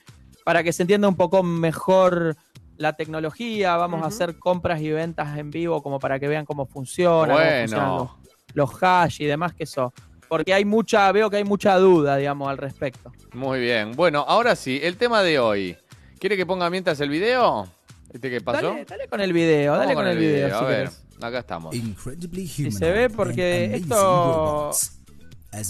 para 0.44 0.64
que 0.64 0.74
se 0.74 0.84
entienda 0.84 1.08
un 1.08 1.16
poco 1.16 1.44
mejor 1.44 2.36
la 2.78 2.94
tecnología. 2.94 3.76
Vamos 3.78 4.04
a 4.04 4.08
hacer 4.08 4.38
compras 4.40 4.82
y 4.82 4.92
ventas 4.92 5.38
en 5.38 5.52
vivo 5.52 5.82
como 5.82 6.00
para 6.00 6.20
que 6.20 6.28
vean 6.28 6.46
cómo 6.46 6.66
funciona, 6.66 7.34
cómo 7.34 7.60
funcionan 7.60 8.08
los, 8.54 8.84
hash 8.84 9.22
y 9.22 9.26
demás 9.26 9.54
que 9.54 9.64
eso. 9.64 9.94
porque 10.28 10.54
hay 10.54 10.66
mucha, 10.66 11.12
veo 11.12 11.30
que 11.30 11.38
hay 11.38 11.44
mucha 11.44 11.78
duda, 11.78 12.18
digamos, 12.18 12.50
al 12.50 12.58
respecto. 12.58 13.12
Muy 13.34 13.60
bien. 13.60 13.94
Bueno, 13.94 14.26
ahora 14.28 14.56
sí, 14.56 14.80
el 14.82 14.98
tema 14.98 15.22
de 15.24 15.40
hoy. 15.40 15.78
¿Quiere 16.20 16.38
que 16.38 16.46
ponga 16.46 16.70
mientras 16.70 17.00
el 17.02 17.10
video? 17.10 17.68
¿Este 18.14 18.30
que 18.30 18.42
pasó? 18.42 18.68
Dale, 18.68 18.86
dale 18.86 19.08
con 19.08 19.20
el 19.22 19.34
video, 19.34 19.76
dale 19.76 19.94
con 19.94 20.08
el 20.08 20.18
video, 20.18 20.56
A 20.56 20.60
si 20.60 20.66
ver, 20.66 20.78
querés. 20.90 21.06
acá 21.22 21.40
estamos. 21.40 21.76
Incredibly 21.76 22.48
se 22.48 22.92
ve 22.92 23.10
porque 23.10 23.76
esto 23.76 24.72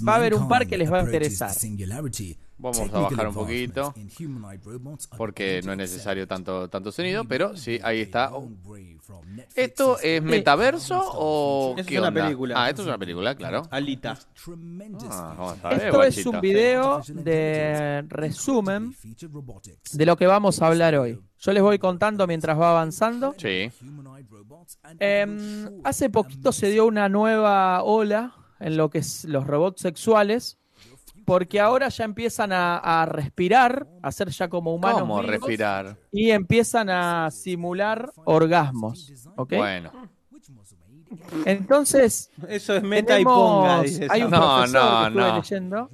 va 0.08 0.14
a 0.14 0.16
haber 0.18 0.36
un 0.36 0.48
par 0.48 0.68
que 0.68 0.78
les 0.78 0.92
va 0.92 1.00
a 1.00 1.04
interesar. 1.04 1.52
Vamos 2.58 2.80
a 2.94 3.00
bajar 3.00 3.28
un 3.28 3.34
poquito, 3.34 3.94
Porque 5.18 5.62
no 5.66 5.72
es 5.72 5.78
necesario 5.78 6.28
tanto, 6.28 6.70
tanto 6.70 6.92
sonido, 6.92 7.26
pero 7.26 7.58
sí, 7.58 7.80
ahí 7.84 8.02
está. 8.02 8.32
¿Esto 9.56 10.00
es 10.00 10.22
metaverso 10.22 11.02
o 11.16 11.76
Es 11.78 11.86
qué 11.86 12.00
una 12.00 12.10
onda? 12.10 12.24
película. 12.24 12.56
Ah, 12.58 12.70
esto 12.70 12.84
es 12.84 12.88
una 12.88 12.98
película, 12.98 13.36
claro. 13.36 13.64
Alita. 13.72 14.18
Ah, 15.10 15.36
vamos 15.38 15.58
a 15.64 15.70
ver, 15.70 15.82
Esto 15.88 16.04
es 16.04 16.26
un 16.26 16.42
video 16.42 17.02
de 17.10 18.04
resumen 18.08 18.96
de 19.94 20.06
lo 20.06 20.16
que 20.16 20.28
vamos 20.28 20.62
a 20.62 20.68
hablar 20.68 20.96
hoy. 20.96 21.20
Yo 21.40 21.52
les 21.52 21.62
voy 21.62 21.80
contando 21.80 22.26
mientras 22.28 22.58
va 22.58 22.70
avanzando. 22.72 23.36
Sí. 23.38 23.70
Em, 25.00 25.82
hace 25.84 26.10
poquito 26.10 26.52
se 26.52 26.70
dio 26.70 26.86
una 26.86 27.10
nueva 27.10 27.84
ola 27.84 28.34
en 28.60 28.78
lo 28.78 28.90
que 28.90 29.00
es 29.00 29.26
los 29.26 29.46
robots 29.46 29.82
sexuales, 29.82 30.58
porque 31.26 31.60
ahora 31.60 31.90
ya 31.90 32.04
empiezan 32.06 32.52
a, 32.52 32.78
a 32.78 33.06
respirar, 33.06 33.88
a 34.02 34.12
ser 34.12 34.30
ya 34.30 34.48
como 34.50 34.74
humanos 34.74 35.02
¿Cómo 35.02 35.16
vivos, 35.22 35.32
respirar? 35.32 35.98
y 36.12 36.32
empiezan 36.32 36.90
a 36.90 37.30
simular 37.32 38.12
orgasmos, 38.26 39.12
¿ok? 39.36 39.54
Bueno. 39.56 39.92
Entonces 41.46 42.32
Eso 42.50 42.76
es 42.76 42.84
meta 42.84 43.20
y 43.20 43.24
ponga, 43.24 43.82
dice 43.84 44.08
hay 44.10 44.24
un 44.24 44.32
No, 44.32 44.40
profesor 44.58 44.82
no, 44.82 45.00
que 45.02 45.08
estuve 45.08 45.22
no. 45.22 45.36
leyendo. 45.36 45.90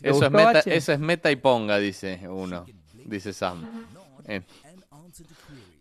¿Te 0.00 0.10
Eso 0.10 0.26
es, 0.26 0.30
meta, 0.30 0.60
eso 0.60 0.92
es 0.92 0.98
meta 1.00 1.30
y 1.30 1.36
ponga, 1.36 1.78
dice 1.78 2.20
uno. 2.28 2.66
Dice 3.06 3.32
Sam. 3.32 3.66
Eh, 4.26 4.42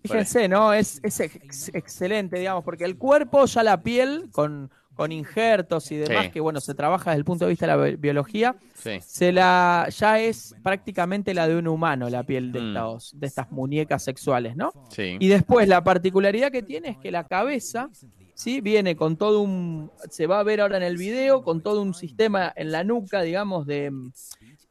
Fíjense, 0.03 0.47
¿no? 0.47 0.71
Es, 0.71 0.99
es 1.03 1.19
ex- 1.19 1.69
excelente, 1.73 2.37
digamos, 2.37 2.63
porque 2.63 2.85
el 2.85 2.97
cuerpo, 2.97 3.45
ya 3.45 3.63
la 3.63 3.81
piel, 3.81 4.29
con, 4.31 4.71
con 4.95 5.11
injertos 5.11 5.91
y 5.91 5.97
demás, 5.97 6.25
Sí. 6.25 6.31
que 6.31 6.39
bueno, 6.39 6.59
se 6.61 6.73
trabaja 6.73 7.11
desde 7.11 7.19
el 7.19 7.25
punto 7.25 7.45
de 7.45 7.49
vista 7.49 7.67
de 7.67 7.75
la 7.75 7.83
bi- 7.83 7.95
biología, 7.97 8.55
sí. 8.73 8.91
se 9.01 9.31
la 9.31 9.87
ya 9.95 10.19
es 10.19 10.55
prácticamente 10.63 11.33
la 11.33 11.47
de 11.47 11.55
un 11.57 11.67
humano, 11.67 12.09
la 12.09 12.23
piel 12.23 12.51
de, 12.51 12.61
Mm. 12.61 12.67
estos, 12.77 13.19
de 13.19 13.27
estas 13.27 13.51
muñecas 13.51 14.03
sexuales, 14.03 14.55
¿no? 14.55 14.71
Sí. 14.89 15.17
Y 15.19 15.27
después 15.27 15.67
la 15.67 15.83
particularidad 15.83 16.51
que 16.51 16.63
tiene 16.63 16.89
es 16.89 16.97
que 16.97 17.11
la 17.11 17.25
cabeza, 17.25 17.89
¿sí? 18.33 18.61
Viene 18.61 18.95
con 18.95 19.17
todo 19.17 19.41
un, 19.41 19.91
se 20.09 20.27
va 20.27 20.39
a 20.39 20.43
ver 20.43 20.61
ahora 20.61 20.77
en 20.77 20.83
el 20.83 20.97
video, 20.97 21.43
con 21.43 21.61
todo 21.61 21.81
un 21.81 21.93
sistema 21.93 22.51
en 22.55 22.71
la 22.71 22.83
nuca, 22.83 23.21
digamos, 23.21 23.65
de, 23.67 23.91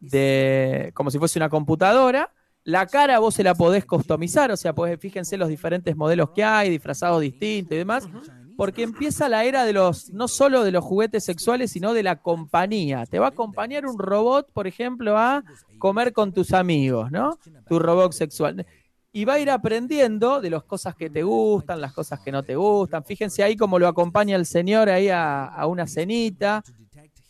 de 0.00 0.90
como 0.94 1.10
si 1.10 1.18
fuese 1.18 1.38
una 1.38 1.48
computadora. 1.48 2.30
La 2.66 2.86
cara 2.86 3.18
vos 3.18 3.34
se 3.34 3.42
la 3.42 3.54
podés 3.54 3.84
customizar, 3.84 4.50
o 4.50 4.56
sea, 4.56 4.74
pues 4.74 4.98
fíjense 4.98 5.36
los 5.36 5.50
diferentes 5.50 5.94
modelos 5.96 6.30
que 6.30 6.42
hay, 6.42 6.70
disfrazados 6.70 7.20
distintos 7.20 7.74
y 7.74 7.78
demás, 7.78 8.08
porque 8.56 8.82
empieza 8.82 9.28
la 9.28 9.44
era 9.44 9.64
de 9.64 9.72
los, 9.72 10.10
no 10.10 10.28
solo 10.28 10.64
de 10.64 10.72
los 10.72 10.84
juguetes 10.84 11.24
sexuales, 11.24 11.70
sino 11.70 11.92
de 11.92 12.02
la 12.02 12.16
compañía. 12.16 13.06
Te 13.06 13.18
va 13.18 13.26
a 13.26 13.30
acompañar 13.30 13.86
un 13.86 13.98
robot, 13.98 14.50
por 14.52 14.66
ejemplo, 14.66 15.16
a 15.18 15.42
comer 15.78 16.12
con 16.12 16.32
tus 16.32 16.52
amigos, 16.52 17.10
¿no? 17.10 17.38
Tu 17.68 17.78
robot 17.78 18.12
sexual. 18.12 18.66
Y 19.12 19.24
va 19.24 19.34
a 19.34 19.38
ir 19.38 19.50
aprendiendo 19.50 20.40
de 20.40 20.50
las 20.50 20.64
cosas 20.64 20.96
que 20.96 21.08
te 21.08 21.22
gustan, 21.22 21.80
las 21.80 21.92
cosas 21.92 22.20
que 22.20 22.32
no 22.32 22.42
te 22.42 22.56
gustan. 22.56 23.04
Fíjense 23.04 23.42
ahí 23.42 23.56
cómo 23.56 23.78
lo 23.78 23.86
acompaña 23.86 24.36
el 24.36 24.46
señor 24.46 24.88
ahí 24.88 25.08
a, 25.08 25.44
a 25.44 25.66
una 25.66 25.86
cenita, 25.86 26.62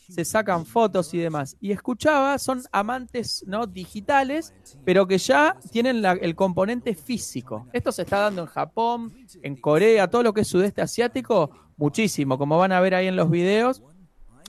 se 0.09 0.25
sacan 0.25 0.67
fotos 0.67 1.13
y 1.15 1.19
demás. 1.19 1.57
Y 1.61 1.73
escuchaba, 1.73 2.39
son 2.39 2.63
amantes 2.73 3.45
no 3.47 3.67
digitales, 3.67 4.53
pero 4.85 5.07
que 5.07 5.19
ya 5.19 5.57
tienen 5.73 6.03
la- 6.03 6.13
el 6.13 6.35
componente 6.35 6.95
físico. 6.95 7.67
Esto 7.73 7.93
se 7.93 8.03
está 8.03 8.19
dando 8.19 8.43
en 8.43 8.49
Japón, 8.49 9.15
en 9.43 9.57
Corea, 9.57 10.09
todo 10.09 10.23
lo 10.23 10.33
que 10.35 10.43
es 10.43 10.49
sudeste 10.49 10.83
asiático, 10.83 11.51
muchísimo, 11.77 12.39
como 12.39 12.59
van 12.59 12.73
a 12.73 12.81
ver 12.81 12.95
ahí 12.95 13.07
en 13.07 13.17
los 13.17 13.31
videos, 13.31 13.83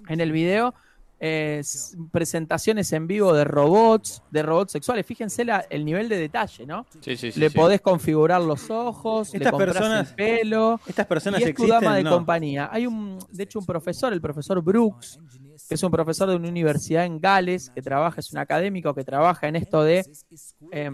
en 0.08 0.22
el 0.22 0.32
video. 0.32 0.74
Eh, 1.20 1.62
presentaciones 2.12 2.92
en 2.94 3.08
vivo 3.08 3.34
de 3.34 3.44
robots, 3.46 4.22
de 4.32 4.44
robots 4.44 4.74
sexuales. 4.74 5.06
Fíjense 5.06 5.46
la- 5.46 5.66
el 5.70 5.86
nivel 5.86 6.10
de 6.10 6.18
detalle, 6.18 6.66
¿no? 6.66 6.86
Sí, 7.02 7.16
sí, 7.16 7.32
sí. 7.32 7.40
le 7.40 7.50
sí. 7.50 7.56
podés 7.56 7.82
configurar 7.82 8.42
los 8.42 8.70
ojos, 8.70 9.32
le 9.34 9.38
Estas 9.38 9.52
comprás 9.52 9.74
personas- 9.78 10.10
el 10.10 10.16
pelo. 10.16 10.80
Estas 10.88 11.06
personas 11.08 11.42
y 11.42 11.44
es 11.46 11.56
tu 11.56 11.68
dama 11.68 11.96
de 11.96 12.04
¿no? 12.04 12.12
compañía. 12.12 12.70
Hay 12.72 12.86
un, 12.86 13.18
de 13.32 13.44
hecho, 13.44 13.60
un 13.60 13.66
profesor, 13.66 14.12
el 14.14 14.22
profesor 14.22 14.62
Brooks, 14.62 15.20
que 15.70 15.76
es 15.76 15.84
un 15.84 15.92
profesor 15.92 16.30
de 16.30 16.36
una 16.36 16.50
universidad 16.50 17.06
en 17.06 17.20
Gales, 17.20 17.70
que 17.70 17.82
trabaja, 17.82 18.20
es 18.20 18.32
un 18.32 18.38
académico 18.40 18.94
que 18.94 19.04
trabaja 19.04 19.48
en 19.48 19.56
esto 19.56 19.84
de 19.84 20.06
eh, 20.72 20.92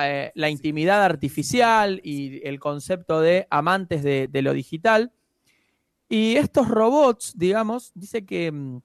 eh, 0.00 0.32
la 0.34 0.48
intimidad 0.50 1.04
artificial 1.04 2.00
y 2.02 2.40
el 2.46 2.58
concepto 2.58 3.20
de 3.20 3.46
amantes 3.50 4.02
de, 4.02 4.28
de 4.30 4.42
lo 4.42 4.52
digital. 4.52 5.12
Y 6.08 6.36
estos 6.36 6.68
robots, 6.68 7.32
digamos, 7.36 7.90
dice 7.94 8.24
que, 8.24 8.50
mm, 8.52 8.80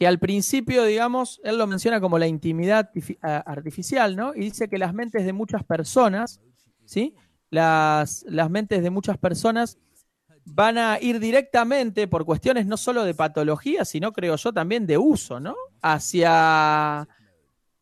que 0.00 0.06
al 0.06 0.18
principio, 0.18 0.84
digamos, 0.84 1.42
él 1.44 1.58
lo 1.58 1.66
menciona 1.66 2.00
como 2.00 2.18
la 2.18 2.26
intimidad 2.26 2.90
artificial, 3.20 4.16
¿no? 4.16 4.34
Y 4.34 4.40
dice 4.40 4.66
que 4.66 4.78
las 4.78 4.94
mentes 4.94 5.26
de 5.26 5.34
muchas 5.34 5.62
personas, 5.62 6.40
¿sí? 6.86 7.14
Las, 7.50 8.24
las 8.26 8.48
mentes 8.48 8.82
de 8.82 8.88
muchas 8.88 9.18
personas 9.18 9.78
van 10.46 10.78
a 10.78 10.98
ir 11.02 11.20
directamente 11.20 12.08
por 12.08 12.24
cuestiones 12.24 12.64
no 12.64 12.78
solo 12.78 13.04
de 13.04 13.12
patología, 13.12 13.84
sino 13.84 14.10
creo 14.14 14.36
yo 14.36 14.54
también 14.54 14.86
de 14.86 14.96
uso, 14.96 15.38
¿no? 15.38 15.54
Hacia, 15.82 17.06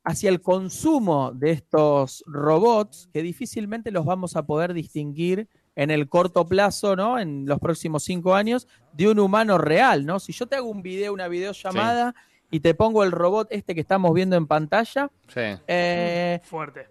hacia 0.03 0.29
el 0.29 0.41
consumo 0.41 1.31
de 1.31 1.53
estos 1.53 2.25
robots 2.27 3.09
que 3.13 3.23
difícilmente 3.23 3.93
los 3.93 4.05
vamos 4.05 4.35
a 4.35 4.45
poder 4.45 4.75
distinguir 4.75 5.49
en 5.79 5.93
el 5.93 6.09
corto 6.09 6.45
plazo, 6.47 6.97
¿no? 6.97 7.21
En 7.21 7.47
los 7.47 7.61
próximos 7.61 8.03
cinco 8.03 8.35
años, 8.35 8.67
de 8.93 9.09
un 9.09 9.21
humano 9.21 9.59
real, 9.59 10.05
¿no? 10.05 10.19
Si 10.19 10.33
yo 10.33 10.47
te 10.47 10.57
hago 10.57 10.69
un 10.69 10.83
video, 10.83 11.13
una 11.13 11.29
videollamada 11.29 12.15
y 12.51 12.59
te 12.59 12.75
pongo 12.75 13.05
el 13.05 13.13
robot 13.13 13.47
este 13.51 13.75
que 13.77 13.81
estamos 13.81 14.13
viendo 14.13 14.35
en 14.35 14.47
pantalla, 14.49 15.09
Sí. 15.29 15.41
eh, 15.69 16.41
Fuerte. 16.43 16.89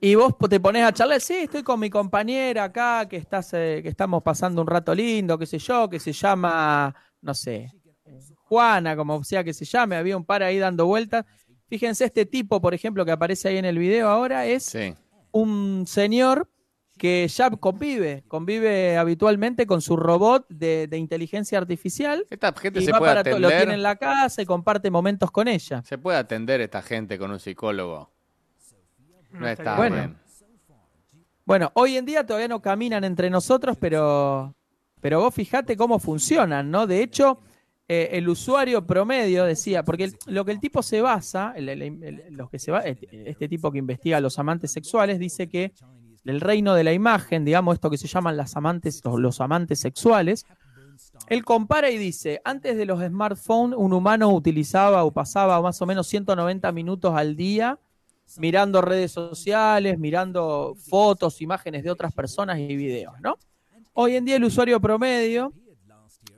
y 0.00 0.14
vos 0.14 0.32
te 0.48 0.58
pones 0.60 0.82
a 0.82 0.92
charlar, 0.94 1.20
sí, 1.20 1.34
estoy 1.34 1.62
con 1.62 1.78
mi 1.78 1.90
compañera 1.90 2.64
acá, 2.64 3.06
que 3.06 3.16
estás, 3.18 3.52
eh, 3.52 3.80
que 3.82 3.88
estamos 3.90 4.22
pasando 4.22 4.62
un 4.62 4.66
rato 4.66 4.94
lindo, 4.94 5.36
qué 5.36 5.44
sé 5.44 5.58
yo, 5.58 5.90
que 5.90 6.00
se 6.00 6.12
llama, 6.12 6.94
no 7.20 7.34
sé, 7.34 7.70
Juana, 8.44 8.96
como 8.96 9.22
sea 9.24 9.44
que 9.44 9.52
se 9.52 9.66
llame, 9.66 9.96
había 9.96 10.16
un 10.16 10.24
par 10.24 10.42
ahí 10.42 10.56
dando 10.58 10.86
vueltas. 10.86 11.26
Fíjense, 11.68 12.06
este 12.06 12.24
tipo, 12.24 12.62
por 12.62 12.72
ejemplo, 12.72 13.04
que 13.04 13.10
aparece 13.12 13.48
ahí 13.48 13.58
en 13.58 13.66
el 13.66 13.76
video 13.78 14.08
ahora, 14.08 14.46
es 14.46 14.62
Sí. 14.62 14.94
un 15.32 15.84
señor 15.86 16.48
que 16.98 17.26
ya 17.28 17.48
convive, 17.50 18.24
convive 18.28 18.96
habitualmente 18.98 19.66
con 19.66 19.80
su 19.80 19.96
robot 19.96 20.46
de, 20.48 20.86
de 20.88 20.98
inteligencia 20.98 21.56
artificial 21.58 22.26
Esta 22.28 22.52
gente 22.52 22.80
y 22.80 22.84
se 22.84 22.92
va 22.92 22.98
puede 22.98 23.10
para 23.12 23.24
todo, 23.24 23.38
lo 23.38 23.48
tiene 23.48 23.62
en 23.62 23.68
atender. 23.68 23.78
la 23.80 23.96
casa 23.96 24.42
y 24.42 24.46
comparte 24.46 24.90
momentos 24.90 25.30
con 25.30 25.48
ella. 25.48 25.82
Se 25.84 25.96
puede 25.96 26.18
atender 26.18 26.60
esta 26.60 26.82
gente 26.82 27.18
con 27.18 27.30
un 27.30 27.38
psicólogo. 27.40 28.10
No 29.32 29.48
está 29.48 29.76
Bueno. 29.76 29.96
bien. 29.96 30.16
Bueno, 31.44 31.70
hoy 31.74 31.96
en 31.96 32.04
día 32.04 32.26
todavía 32.26 32.48
no 32.48 32.60
caminan 32.60 33.04
entre 33.04 33.30
nosotros, 33.30 33.76
pero, 33.80 34.54
pero 35.00 35.20
vos 35.20 35.34
fijate 35.34 35.76
cómo 35.78 35.98
funcionan, 35.98 36.70
¿no? 36.70 36.86
De 36.86 37.02
hecho, 37.02 37.38
eh, 37.88 38.10
el 38.12 38.28
usuario 38.28 38.86
promedio 38.86 39.44
decía, 39.44 39.82
porque 39.82 40.04
el- 40.04 40.16
lo 40.26 40.44
que 40.44 40.52
el 40.52 40.60
tipo 40.60 40.82
se 40.82 41.00
basa, 41.00 41.54
el- 41.56 41.70
el- 41.70 41.82
el- 41.82 42.24
los 42.32 42.50
que 42.50 42.58
se 42.58 42.70
va, 42.70 42.80
este, 42.80 43.30
este 43.30 43.48
tipo 43.48 43.72
que 43.72 43.78
investiga 43.78 44.18
a 44.18 44.20
los 44.20 44.38
amantes 44.38 44.70
sexuales, 44.72 45.18
dice 45.18 45.48
que 45.48 45.72
el 46.28 46.40
reino 46.40 46.74
de 46.74 46.84
la 46.84 46.92
imagen, 46.92 47.44
digamos 47.44 47.74
esto 47.74 47.90
que 47.90 47.98
se 47.98 48.08
llaman 48.08 48.36
las 48.36 48.56
amantes, 48.56 49.00
los, 49.04 49.18
los 49.18 49.40
amantes 49.40 49.80
sexuales, 49.80 50.46
él 51.28 51.44
compara 51.44 51.90
y 51.90 51.98
dice, 51.98 52.40
antes 52.44 52.76
de 52.76 52.86
los 52.86 53.02
smartphones, 53.02 53.78
un 53.78 53.92
humano 53.92 54.30
utilizaba 54.32 55.04
o 55.04 55.10
pasaba 55.10 55.60
más 55.60 55.80
o 55.82 55.86
menos 55.86 56.06
190 56.06 56.72
minutos 56.72 57.14
al 57.14 57.36
día 57.36 57.78
mirando 58.36 58.82
redes 58.82 59.12
sociales, 59.12 59.98
mirando 59.98 60.74
fotos, 60.76 61.40
imágenes 61.40 61.82
de 61.82 61.90
otras 61.90 62.12
personas 62.12 62.58
y 62.58 62.76
videos, 62.76 63.14
¿no? 63.20 63.38
Hoy 63.94 64.16
en 64.16 64.24
día 64.24 64.36
el 64.36 64.44
usuario 64.44 64.80
promedio 64.80 65.52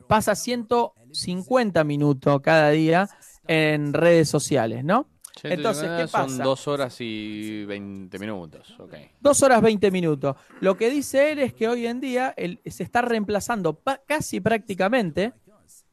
pasa 0.06 0.34
150 0.34 1.82
minutos 1.84 2.40
cada 2.42 2.70
día 2.70 3.08
en 3.46 3.92
redes 3.92 4.28
sociales, 4.28 4.84
¿no? 4.84 5.08
Entonces, 5.44 5.88
¿qué 5.96 6.06
Son 6.08 6.26
pasa? 6.28 6.42
dos 6.42 6.68
horas 6.68 6.96
y 7.00 7.64
20 7.64 8.18
minutos. 8.18 8.74
Ok. 8.78 8.94
Dos 9.20 9.42
horas 9.42 9.62
20 9.62 9.90
minutos. 9.90 10.36
Lo 10.60 10.76
que 10.76 10.90
dice 10.90 11.32
él 11.32 11.38
es 11.38 11.54
que 11.54 11.68
hoy 11.68 11.86
en 11.86 12.00
día 12.00 12.34
él- 12.36 12.60
se 12.66 12.82
está 12.82 13.02
reemplazando 13.02 13.80
casi 14.06 14.40
prácticamente 14.40 15.32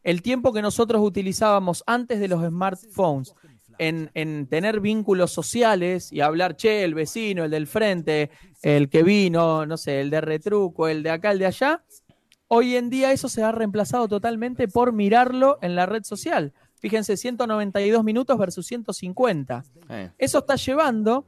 el 0.04 0.22
tiempo 0.22 0.54
que 0.54 0.62
nosotros 0.62 1.02
utilizábamos 1.04 1.84
antes 1.88 2.20
de 2.20 2.28
los 2.28 2.44
smartphones 2.46 3.34
en, 3.80 4.10
en 4.14 4.48
tener 4.48 4.80
vínculos 4.80 5.32
sociales 5.32 6.12
y 6.12 6.22
hablar, 6.22 6.56
che, 6.56 6.84
el 6.84 6.94
vecino, 6.96 7.44
el 7.44 7.52
del 7.52 7.68
frente, 7.68 8.32
el 8.64 8.90
que 8.90 9.04
vino, 9.04 9.66
no 9.66 9.78
sé, 9.78 10.02
el 10.02 10.10
de 10.10 10.22
retruco, 10.22 10.88
el 10.88 11.04
de 11.04 11.12
acá, 11.12 11.32
el 11.32 11.40
de 11.40 11.46
allá. 11.46 11.84
hoy 12.48 12.76
en 12.76 12.90
día 12.90 13.12
eso 13.12 13.28
se 13.30 13.44
ha 13.44 13.52
reemplazado 13.52 14.08
totalmente 14.08 14.68
por 14.68 14.94
mirarlo 14.94 15.60
en 15.62 15.76
la 15.76 15.86
red 15.86 16.04
social. 16.04 16.54
Fíjense, 16.80 17.18
192 17.18 18.04
minutos 18.04 18.38
versus 18.38 18.66
150. 18.68 19.64
Eh. 19.90 20.12
Eso 20.18 20.40
está 20.40 20.56
llevando 20.56 21.26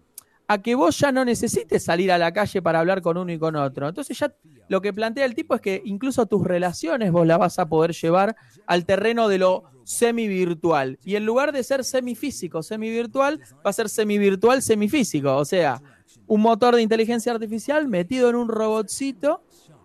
a 0.47 0.61
que 0.61 0.73
vos 0.73 0.97
ya 0.97 1.11
no 1.11 1.23
necesites 1.25 1.83
salir 1.83 2.11
a 2.11 2.17
la 2.17 2.31
calle 2.31 2.61
para 2.61 2.79
hablar 2.79 3.03
con 3.03 3.17
uno 3.17 3.31
y 3.31 3.37
con 3.37 3.55
otro. 3.55 3.87
Entonces 3.87 4.17
ya 4.17 4.33
lo 4.67 4.81
que 4.81 4.91
plantea 4.91 5.25
el 5.25 5.35
tipo 5.35 5.53
es 5.53 5.61
que 5.61 5.81
incluso 5.85 6.25
tus 6.25 6.43
relaciones 6.43 7.11
vos 7.11 7.27
las 7.27 7.37
vas 7.37 7.59
a 7.59 7.69
poder 7.69 7.93
llevar 7.93 8.35
al 8.65 8.83
terreno 8.85 9.27
de 9.27 9.37
lo 9.37 9.65
semi-virtual. 9.83 10.97
Y 11.03 11.15
en 11.15 11.25
lugar 11.25 11.51
de 11.51 11.63
ser 11.63 11.83
semifísico, 11.83 12.63
semi-virtual, 12.63 13.39
va 13.65 13.69
a 13.69 13.73
ser 13.73 13.89
semi-virtual, 13.89 14.63
semifísico. 14.63 15.35
O 15.35 15.45
sea, 15.45 15.81
un 16.25 16.41
motor 16.41 16.75
de 16.75 16.81
inteligencia 16.81 17.31
artificial 17.31 17.87
metido 17.87 18.29
en 18.29 18.35
un 18.35 18.49
robotcito 18.49 19.43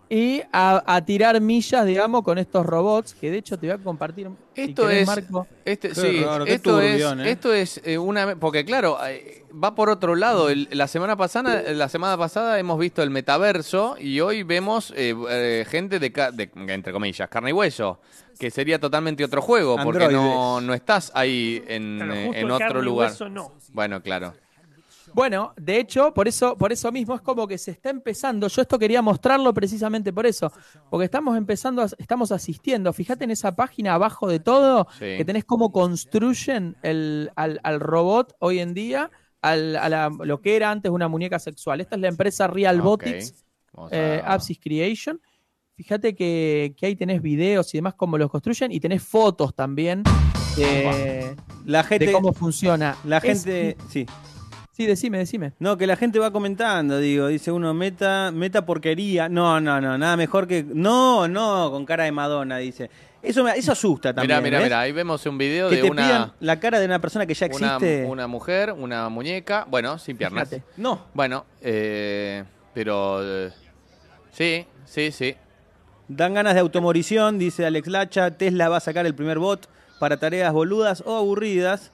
y 0.09 0.41
a, 0.51 0.83
a 0.85 1.03
tirar 1.03 1.39
millas, 1.41 1.85
digamos, 1.85 2.21
con 2.23 2.37
estos 2.37 2.65
robots, 2.65 3.13
que 3.15 3.31
de 3.31 3.37
hecho 3.37 3.57
te 3.57 3.67
voy 3.67 3.75
a 3.75 3.77
compartir. 3.83 4.29
si 4.53 4.61
Esto 4.61 4.83
querés, 4.83 5.01
es, 5.01 5.07
Marco. 5.07 5.47
este, 5.65 5.89
Qué 5.89 5.95
sí, 5.95 6.23
raro, 6.23 6.45
qué 6.45 6.53
esto 6.53 6.79
es, 6.79 7.01
¿eh? 7.01 7.31
esto 7.31 7.53
es 7.53 7.81
eh, 7.83 7.97
una, 7.97 8.35
porque 8.35 8.63
claro, 8.63 8.97
eh, 9.07 9.43
va 9.51 9.73
por 9.73 9.89
otro 9.89 10.15
lado. 10.15 10.49
El- 10.49 10.67
la 10.71 10.87
semana 10.87 11.15
pasada, 11.15 11.63
la 11.73 11.89
semana 11.89 12.17
pasada 12.17 12.59
hemos 12.59 12.77
visto 12.77 13.01
el 13.01 13.09
metaverso 13.09 13.95
y 13.99 14.19
hoy 14.19 14.43
vemos 14.43 14.93
eh, 14.95 15.15
eh, 15.29 15.65
gente 15.67 15.97
de, 15.99 16.11
ca- 16.11 16.31
de, 16.31 16.51
entre 16.67 16.93
comillas, 16.93 17.27
carne 17.27 17.49
y 17.49 17.53
hueso, 17.53 17.99
que 18.39 18.51
sería 18.51 18.79
totalmente 18.79 19.23
otro 19.23 19.41
juego, 19.41 19.75
porque 19.83 20.07
no, 20.09 20.57
Androides. 20.57 20.67
no 20.67 20.73
estás 20.75 21.11
ahí 21.15 21.63
en, 21.67 21.97
Claro, 21.97 22.13
eh, 22.13 22.25
justo 22.25 22.39
en 22.39 22.45
el 22.45 22.51
otro 22.51 22.67
carne 22.67 22.79
y 22.81 22.83
lugar. 22.85 23.09
hueso 23.09 23.29
no. 23.29 23.51
Bueno, 23.73 24.01
claro. 24.03 24.33
Bueno, 25.15 25.53
de 25.55 25.79
hecho, 25.79 26.13
por 26.13 26.27
eso, 26.27 26.57
por 26.57 26.73
eso 26.73 26.91
mismo 26.91 27.15
es 27.15 27.21
como 27.21 27.47
que 27.47 27.57
se 27.57 27.71
está 27.71 27.89
empezando. 27.89 28.49
Yo 28.49 28.61
esto 28.61 28.77
quería 28.77 29.01
mostrarlo 29.01 29.53
precisamente 29.53 30.11
por 30.11 30.25
eso, 30.25 30.51
porque 30.89 31.05
estamos 31.05 31.37
empezando, 31.37 31.81
a- 31.83 31.89
estamos 31.97 32.33
asistiendo. 32.33 32.91
Fíjate 32.91 33.23
en 33.23 33.31
esa 33.31 33.55
página 33.55 33.93
abajo 33.93 34.27
de 34.27 34.41
todo 34.41 34.87
Sí. 34.99 35.15
que 35.17 35.23
tenés 35.23 35.45
cómo 35.45 35.71
construyen 35.71 36.75
el, 36.83 37.31
al, 37.37 37.61
al 37.63 37.79
robot 37.79 38.35
hoy 38.39 38.59
en 38.59 38.73
día, 38.73 39.09
al- 39.41 39.77
a 39.77 39.87
la- 39.87 40.09
lo 40.19 40.41
que 40.41 40.57
era 40.57 40.69
antes 40.69 40.91
una 40.91 41.07
muñeca 41.07 41.39
sexual. 41.39 41.79
Esta 41.79 41.95
es 41.95 42.01
la 42.01 42.09
empresa. 42.09 42.47
Vamos 42.47 42.99
a- 43.93 43.95
eh, 43.95 44.21
Apsis 44.25 44.59
Creation. 44.59 45.21
Fíjate 45.77 46.13
que, 46.13 46.73
que 46.77 46.87
ahí 46.87 46.95
tenés 46.97 47.21
videos 47.21 47.73
y 47.73 47.77
demás 47.77 47.93
cómo 47.95 48.17
los 48.17 48.29
construyen 48.29 48.69
y 48.73 48.81
tenés 48.81 49.01
fotos 49.01 49.55
también 49.55 50.03
de, 50.57 51.35
La 51.65 51.83
gente, 51.85 52.05
de 52.07 52.11
cómo 52.11 52.33
funciona. 52.33 52.97
la 53.05 53.17
Es- 53.19 53.43
gente, 53.45 53.77
sí. 53.89 54.05
Sí, 54.75 54.85
decime, 54.85 55.17
decime. 55.19 55.53
No, 55.59 55.77
que 55.77 55.87
la 55.87 55.95
gente 55.95 56.19
va 56.19 56.31
comentando, 56.31 56.97
digo, 56.99 57.27
dice 57.27 57.51
uno, 57.51 57.73
meta, 57.73 58.31
meta 58.33 58.65
porquería. 58.65 59.29
No, 59.29 59.59
no, 59.61 59.79
no, 59.79 59.97
nada 59.97 60.17
mejor 60.17 60.47
que. 60.47 60.63
No, 60.67 61.27
no, 61.27 61.69
con 61.71 61.85
cara 61.85 62.03
de 62.03 62.11
Madonna, 62.11 62.57
dice. 62.57 62.89
Eso, 63.21 63.43
me- 63.43 63.53
eso 63.57 63.71
asusta 63.71 64.13
también. 64.13 64.37
Mira, 64.37 64.41
mira, 64.41 64.57
¿ves? 64.59 64.65
mira, 64.67 64.79
ahí 64.81 64.91
vemos 64.91 65.25
un 65.25 65.37
video 65.37 65.69
Que 65.69 65.77
de 65.77 65.81
te 65.81 65.89
una, 65.89 66.05
pidan 66.05 66.33
la 66.41 66.59
cara 66.59 66.79
de 66.79 66.85
una 66.85 66.99
persona 66.99 67.25
que 67.25 67.33
ya 67.33 67.47
una, 67.47 67.53
existe. 67.77 68.05
una 68.05 68.27
mujer, 68.27 68.71
una 68.73 69.09
muñeca, 69.09 69.65
bueno, 69.67 69.97
sin 69.97 70.15
piernas. 70.17 70.47
Fíjate. 70.49 70.63
No, 70.77 71.05
Bueno, 71.15 71.45
eh, 71.61 72.43
pero 72.75 73.21
eh, 73.47 73.51
sí, 74.31 74.65
sí, 74.85 75.11
sí. 75.11 75.35
dan 76.07 76.35
ganas 76.35 76.53
de 76.53 76.59
automorición, 76.59 77.39
dice 77.39 77.65
Alex 77.65 77.87
Lacha. 77.87 78.29
Tesla 78.31 78.69
va 78.69 78.77
a 78.77 78.81
sacar 78.81 79.07
el 79.07 79.15
primer 79.15 79.39
bot 79.39 79.67
para 79.99 80.17
tareas 80.17 80.53
boludas 80.53 81.01
o 81.05 81.15
aburridas. 81.17 81.91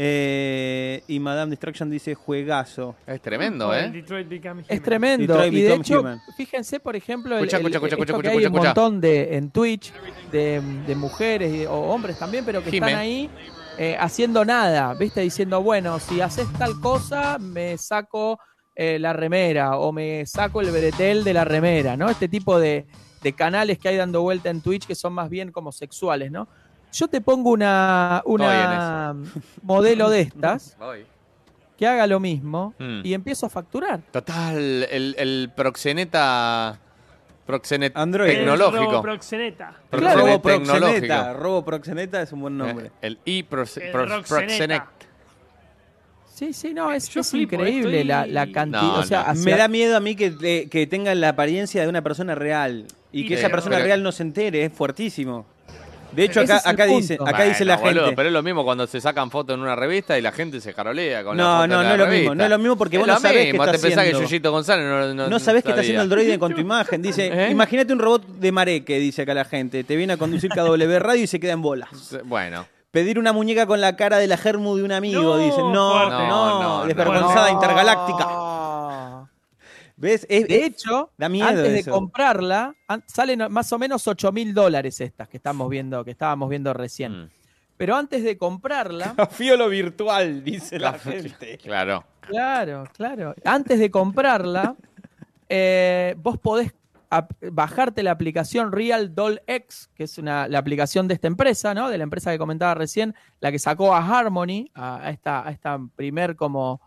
Eh, 0.00 1.02
y 1.08 1.18
Madame 1.18 1.50
Distraction 1.50 1.90
dice 1.90 2.14
juegazo. 2.14 2.94
Es 3.04 3.20
tremendo, 3.20 3.70
O 3.70 3.74
el 3.74 3.86
¿eh? 3.86 3.90
Detroit 3.90 4.28
Become 4.28 4.62
Es 4.68 4.80
tremendo. 4.80 5.32
Detroit 5.34 5.52
Y 5.52 5.60
de 5.62 5.74
hecho, 5.74 6.00
Human. 6.00 6.20
fíjense, 6.36 6.78
por 6.78 6.94
ejemplo, 6.94 7.36
el, 7.36 7.44
Escucha, 7.44 7.56
el- 7.56 7.62
escucha, 7.66 7.76
escucha, 7.78 7.94
esto 7.94 8.12
escucha, 8.12 8.22
que 8.22 8.28
hay 8.38 8.44
escucha, 8.44 8.60
un 8.60 8.66
montón 8.66 9.00
de 9.00 9.36
en 9.36 9.50
Twitch 9.50 9.92
de, 10.30 10.62
de 10.86 10.94
mujeres 10.94 11.52
y- 11.52 11.66
o 11.66 11.74
hombres 11.74 12.16
también, 12.16 12.44
pero 12.44 12.62
que 12.62 12.70
Jime. 12.70 12.86
están 12.86 13.00
ahí 13.00 13.28
eh, 13.76 13.96
haciendo 13.98 14.44
nada, 14.44 14.94
¿viste? 14.94 15.20
Diciendo, 15.20 15.60
bueno, 15.62 15.98
si 15.98 16.20
haces 16.20 16.46
tal 16.60 16.78
cosa, 16.80 17.38
me 17.40 17.76
saco 17.76 18.38
eh, 18.76 19.00
la 19.00 19.12
remera 19.12 19.78
o 19.78 19.90
me 19.92 20.24
saco 20.26 20.60
el 20.60 20.70
bretel 20.70 21.24
de 21.24 21.34
la 21.34 21.44
remera, 21.44 21.96
¿no? 21.96 22.08
Este 22.08 22.28
tipo 22.28 22.60
de, 22.60 22.86
de 23.20 23.32
canales 23.32 23.80
que 23.80 23.88
hay 23.88 23.96
dando 23.96 24.22
vuelta 24.22 24.48
en 24.48 24.60
Twitch 24.60 24.86
que 24.86 24.94
son 24.94 25.12
más 25.12 25.28
bien 25.28 25.50
como 25.50 25.72
sexuales, 25.72 26.30
¿no? 26.30 26.46
Yo 26.92 27.08
te 27.08 27.20
pongo 27.20 27.50
una, 27.50 28.22
una 28.24 29.14
modelo 29.62 30.08
de 30.10 30.22
estas 30.22 30.76
que 31.78 31.86
haga 31.86 32.06
lo 32.06 32.18
mismo 32.20 32.74
Hmm. 32.78 33.00
y 33.04 33.14
empiezo 33.14 33.46
a 33.46 33.48
facturar. 33.48 34.00
Total, 34.10 34.56
el, 34.90 35.14
el 35.18 35.50
proxeneta, 35.54 36.78
proxenet 37.46 37.96
Android. 37.96 38.30
El 38.30 38.36
tecnológico. 38.38 38.84
roboproxeneta. 38.92 39.74
Pro- 39.90 40.00
Claro. 40.00 40.20
Robo 40.20 40.40
tecnológico. 40.40 40.80
Proxeneta. 40.80 41.32
Robo 41.34 41.64
Proxeneta 41.64 42.22
es 42.22 42.32
un 42.32 42.40
buen 42.40 42.58
nombre. 42.58 42.86
Eh, 42.86 42.90
El 43.02 43.18
i 43.24 43.38
El 43.76 43.92
Roxeneta. 44.08 44.90
Sí, 46.34 46.52
sí, 46.52 46.72
no, 46.72 46.92
es, 46.92 47.08
Yo 47.08 47.20
es 47.22 47.30
flipo, 47.30 47.56
increíble 47.56 48.00
estoy- 48.00 48.04
la, 48.08 48.26
la 48.26 48.52
cantidad. 48.52 48.82
No, 48.82 48.94
o 48.98 49.02
sea, 49.02 49.24
no. 49.24 49.30
hacia- 49.30 49.44
Me 49.44 49.56
da 49.56 49.66
miedo 49.66 49.96
a 49.96 50.00
mí 50.00 50.14
que, 50.14 50.32
eh, 50.42 50.68
que 50.70 50.86
tengan 50.86 51.20
la 51.20 51.30
apariencia 51.30 51.82
de 51.82 51.88
una 51.88 52.02
persona 52.02 52.34
real 52.36 52.86
y 53.10 53.22
que 53.22 53.34
Sí, 53.34 53.40
esa 53.40 53.48
persona 53.50 53.76
pero- 53.76 53.86
real 53.86 54.02
no 54.04 54.12
se 54.12 54.22
entere, 54.22 54.64
es 54.64 54.72
fuertísimo. 54.72 55.46
De 56.12 56.24
hecho, 56.24 56.40
acá, 56.40 56.60
acá 56.64 56.84
dice, 56.86 57.14
acá 57.14 57.24
Bueno, 57.30 57.44
dice 57.44 57.64
la 57.64 57.76
boludo, 57.76 58.00
gente. 58.04 58.16
Pero 58.16 58.28
es 58.28 58.32
lo 58.32 58.42
mismo 58.42 58.64
cuando 58.64 58.86
se 58.86 59.00
sacan 59.00 59.30
fotos 59.30 59.54
en 59.54 59.60
una 59.62 59.76
revista 59.76 60.18
y 60.18 60.22
la 60.22 60.32
gente 60.32 60.60
se 60.60 60.72
jarolea 60.72 61.22
con 61.22 61.36
la 61.36 61.42
No, 61.42 61.56
foto 61.56 61.66
no, 61.68 61.76
la 61.82 61.82
no 61.88 61.92
es 61.94 61.98
lo 62.00 62.06
mismo, 62.06 62.34
no 62.34 62.44
es 62.44 62.50
lo 62.50 62.58
mismo 62.58 62.76
porque 62.76 62.96
Es 62.96 63.00
vos 63.00 63.06
no 63.08 63.18
sabés 63.20 63.44
qué 63.44 63.50
está 63.50 63.64
te 63.72 63.78
pensás 63.78 63.98
haciendo. 63.98 64.18
que 64.20 64.24
Yuyito 64.26 64.50
González 64.50 64.86
no, 64.86 65.14
no, 65.14 65.28
No 65.28 65.38
sabés 65.38 65.62
qué 65.62 65.70
está 65.70 65.80
haciendo 65.82 66.02
el 66.02 66.08
droide 66.08 66.38
con 66.38 66.54
tu 66.54 66.60
imagen. 66.60 67.02
Dice, 67.02 67.26
¿Eh? 67.32 67.50
imagínate 67.50 67.92
un 67.92 67.98
robot 67.98 68.26
de 68.26 68.52
mareque, 68.52 68.98
dice 68.98 69.22
acá 69.22 69.34
la 69.34 69.44
gente. 69.44 69.84
Te 69.84 69.96
viene 69.96 70.14
a 70.14 70.16
conducir 70.16 70.50
KW 70.50 70.98
Radio 70.98 71.22
y 71.22 71.26
se 71.26 71.38
queda 71.40 71.52
en 71.52 71.62
bolas. 71.62 71.88
Bueno, 72.24 72.66
Pedir 72.90 73.18
una 73.18 73.34
muñeca 73.34 73.66
con 73.66 73.82
la 73.82 73.96
cara 73.96 74.16
de 74.16 74.26
la 74.26 74.38
germu 74.38 74.74
de 74.76 74.82
un 74.82 74.92
amigo, 74.92 75.20
No, 75.22 75.36
dice. 75.36 75.58
No, 75.58 76.08
no, 76.08 76.26
No, 76.26 76.62
no, 76.62 76.86
desvergonzada 76.86 77.48
no. 77.48 77.52
intergaláctica. 77.52 78.26
¿Ves? 80.00 80.26
Es- 80.30 80.46
De 80.48 80.56
es- 80.60 80.66
hecho, 80.66 81.10
da 81.18 81.28
miedo 81.28 81.48
antes 81.48 81.72
de 81.72 81.78
eso. 81.80 81.90
comprarla, 81.90 82.74
an- 82.86 83.02
salen 83.06 83.42
más 83.50 83.72
o 83.72 83.78
menos 83.78 84.06
8 84.06 84.30
mil 84.32 84.54
dólares 84.54 85.00
estas 85.00 85.28
que 85.28 85.36
estamos 85.38 85.68
viendo, 85.68 86.04
que 86.04 86.12
estábamos 86.12 86.48
viendo 86.48 86.72
recién. 86.72 87.24
Mm. 87.24 87.28
Pero 87.76 87.96
antes 87.96 88.22
de 88.24 88.38
comprarla, 88.38 89.14
lo 89.58 89.68
virtual, 89.68 90.42
dice 90.44 90.78
la 90.78 90.92
gente. 90.94 91.58
claro. 91.62 92.04
claro, 92.20 92.84
claro. 92.96 93.34
Antes 93.44 93.78
de 93.80 93.90
comprarla, 93.90 94.76
eh, 95.48 96.14
vos 96.18 96.38
podés 96.38 96.74
bajarte 97.50 98.02
la 98.02 98.10
aplicación 98.10 98.70
Real 98.70 99.14
Doll 99.14 99.40
X, 99.46 99.90
que 99.94 100.04
es 100.04 100.18
una, 100.18 100.46
la 100.46 100.58
aplicación 100.58 101.08
de 101.08 101.14
esta 101.14 101.26
empresa, 101.26 101.72
¿no? 101.72 101.88
De 101.88 101.96
la 101.96 102.04
empresa 102.04 102.30
que 102.30 102.38
comentaba 102.38 102.74
recién, 102.74 103.14
la 103.40 103.50
que 103.50 103.58
sacó 103.58 103.94
a 103.94 104.06
Harmony, 104.06 104.70
a, 104.74 105.06
a 105.06 105.10
esta, 105.10 105.46
a 105.48 105.50
esta 105.50 105.80
primer 105.96 106.36
como 106.36 106.82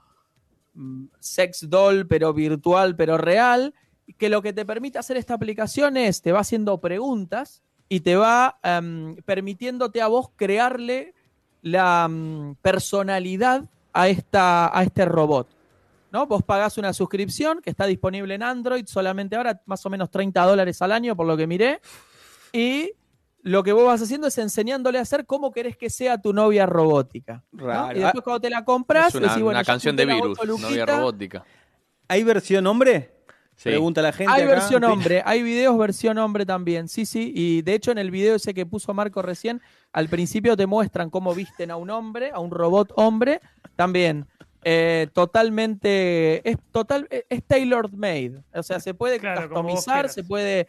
sex 1.20 1.70
doll, 1.70 2.08
pero 2.08 2.34
virtual, 2.34 2.96
pero 2.96 3.18
real, 3.18 3.74
que 4.18 4.30
lo 4.30 4.42
que 4.42 4.54
te 4.54 4.66
permite 4.66 5.00
hacer 5.00 5.18
esta 5.18 5.34
aplicación 5.34 5.98
es, 5.98 6.22
te 6.22 6.32
va 6.32 6.40
haciendo 6.40 6.80
preguntas 6.80 7.62
y 7.90 8.02
te 8.02 8.16
va 8.16 8.60
em, 8.64 9.16
permitiéndote 9.26 10.02
a 10.02 10.08
vos 10.08 10.30
crearle 10.36 11.14
la 11.62 12.08
mm, 12.08 12.56
personalidad 12.62 13.66
a, 13.94 14.08
esta, 14.08 14.78
a 14.78 14.84
este 14.84 15.06
robot. 15.06 15.50
¿no? 16.12 16.26
Vos 16.28 16.44
pagás 16.44 16.78
una 16.78 16.94
suscripción 16.94 17.62
que 17.62 17.70
está 17.70 17.86
disponible 17.86 18.36
en 18.36 18.44
Android 18.44 18.86
solamente 18.86 19.36
ahora, 19.36 19.62
más 19.66 19.86
o 19.86 19.90
menos 19.90 20.10
30 20.10 20.42
dólares 20.44 20.82
al 20.82 20.92
año, 20.92 21.16
por 21.16 21.26
lo 21.26 21.38
que 21.38 21.48
miré. 21.48 21.82
Y 22.54 22.92
lo 23.44 23.64
que 23.64 23.72
vos 23.72 23.86
vas 23.86 24.02
haciendo 24.02 24.28
es 24.28 24.38
enseñándole 24.38 25.00
a 25.00 25.02
hacer 25.02 25.26
cómo 25.26 25.52
querés 25.52 25.78
que 25.78 25.90
sea 25.90 26.20
tu 26.20 26.34
novia 26.34 26.66
robótica. 26.66 27.44
¿no? 27.52 27.66
Raro. 27.66 27.98
Y 27.98 28.02
después 28.02 28.24
cuando 28.24 28.42
te 28.42 28.50
la 28.50 28.64
compras, 28.64 29.10
Es 29.10 29.16
una, 29.16 29.28
decís, 29.28 29.44
bueno, 29.44 29.60
una 29.60 29.66
canción 29.66 29.96
de 29.96 30.06
virus, 30.06 30.38
novia 30.60 30.86
robótica. 30.86 31.44
¿Hay 32.08 32.24
versión 32.24 32.68
hombre? 32.68 33.16
Sí. 33.56 33.70
Pregunta 33.70 34.02
la 34.02 34.12
gente. 34.12 34.32
Hay 34.34 34.44
acá. 34.44 34.54
versión 34.56 34.84
hombre, 34.84 35.22
hay 35.24 35.44
videos 35.44 35.78
versión 35.78 36.18
hombre 36.18 36.46
también, 36.48 36.88
sí, 36.88 37.06
sí, 37.06 37.32
y 37.36 37.62
de 37.62 37.76
hecho 37.76 37.92
en 37.92 38.00
el 38.00 38.10
video 38.10 38.36
ese 38.36 38.56
que 38.56 38.66
puso 38.66 38.92
Marco 38.94 39.22
recién, 39.22 39.62
al 39.94 40.10
principio 40.10 40.58
te 40.58 40.66
muestran 40.66 41.12
cómo 41.12 41.36
visten 41.36 41.70
a 41.70 41.76
un 41.76 41.92
hombre, 41.92 42.32
a 42.34 42.40
un 42.40 42.50
robot 42.50 42.92
hombre, 42.96 43.40
también 43.76 44.26
eh, 44.64 45.08
totalmente, 45.14 46.48
es 46.48 46.58
total, 46.72 47.08
es 47.10 47.44
tailor 47.44 47.92
made, 47.96 48.42
o 48.54 48.62
sea, 48.64 48.80
se 48.80 48.94
puede 48.94 49.20
Claro, 49.20 49.48
customizar, 49.50 50.10
se 50.10 50.24
puede, 50.24 50.68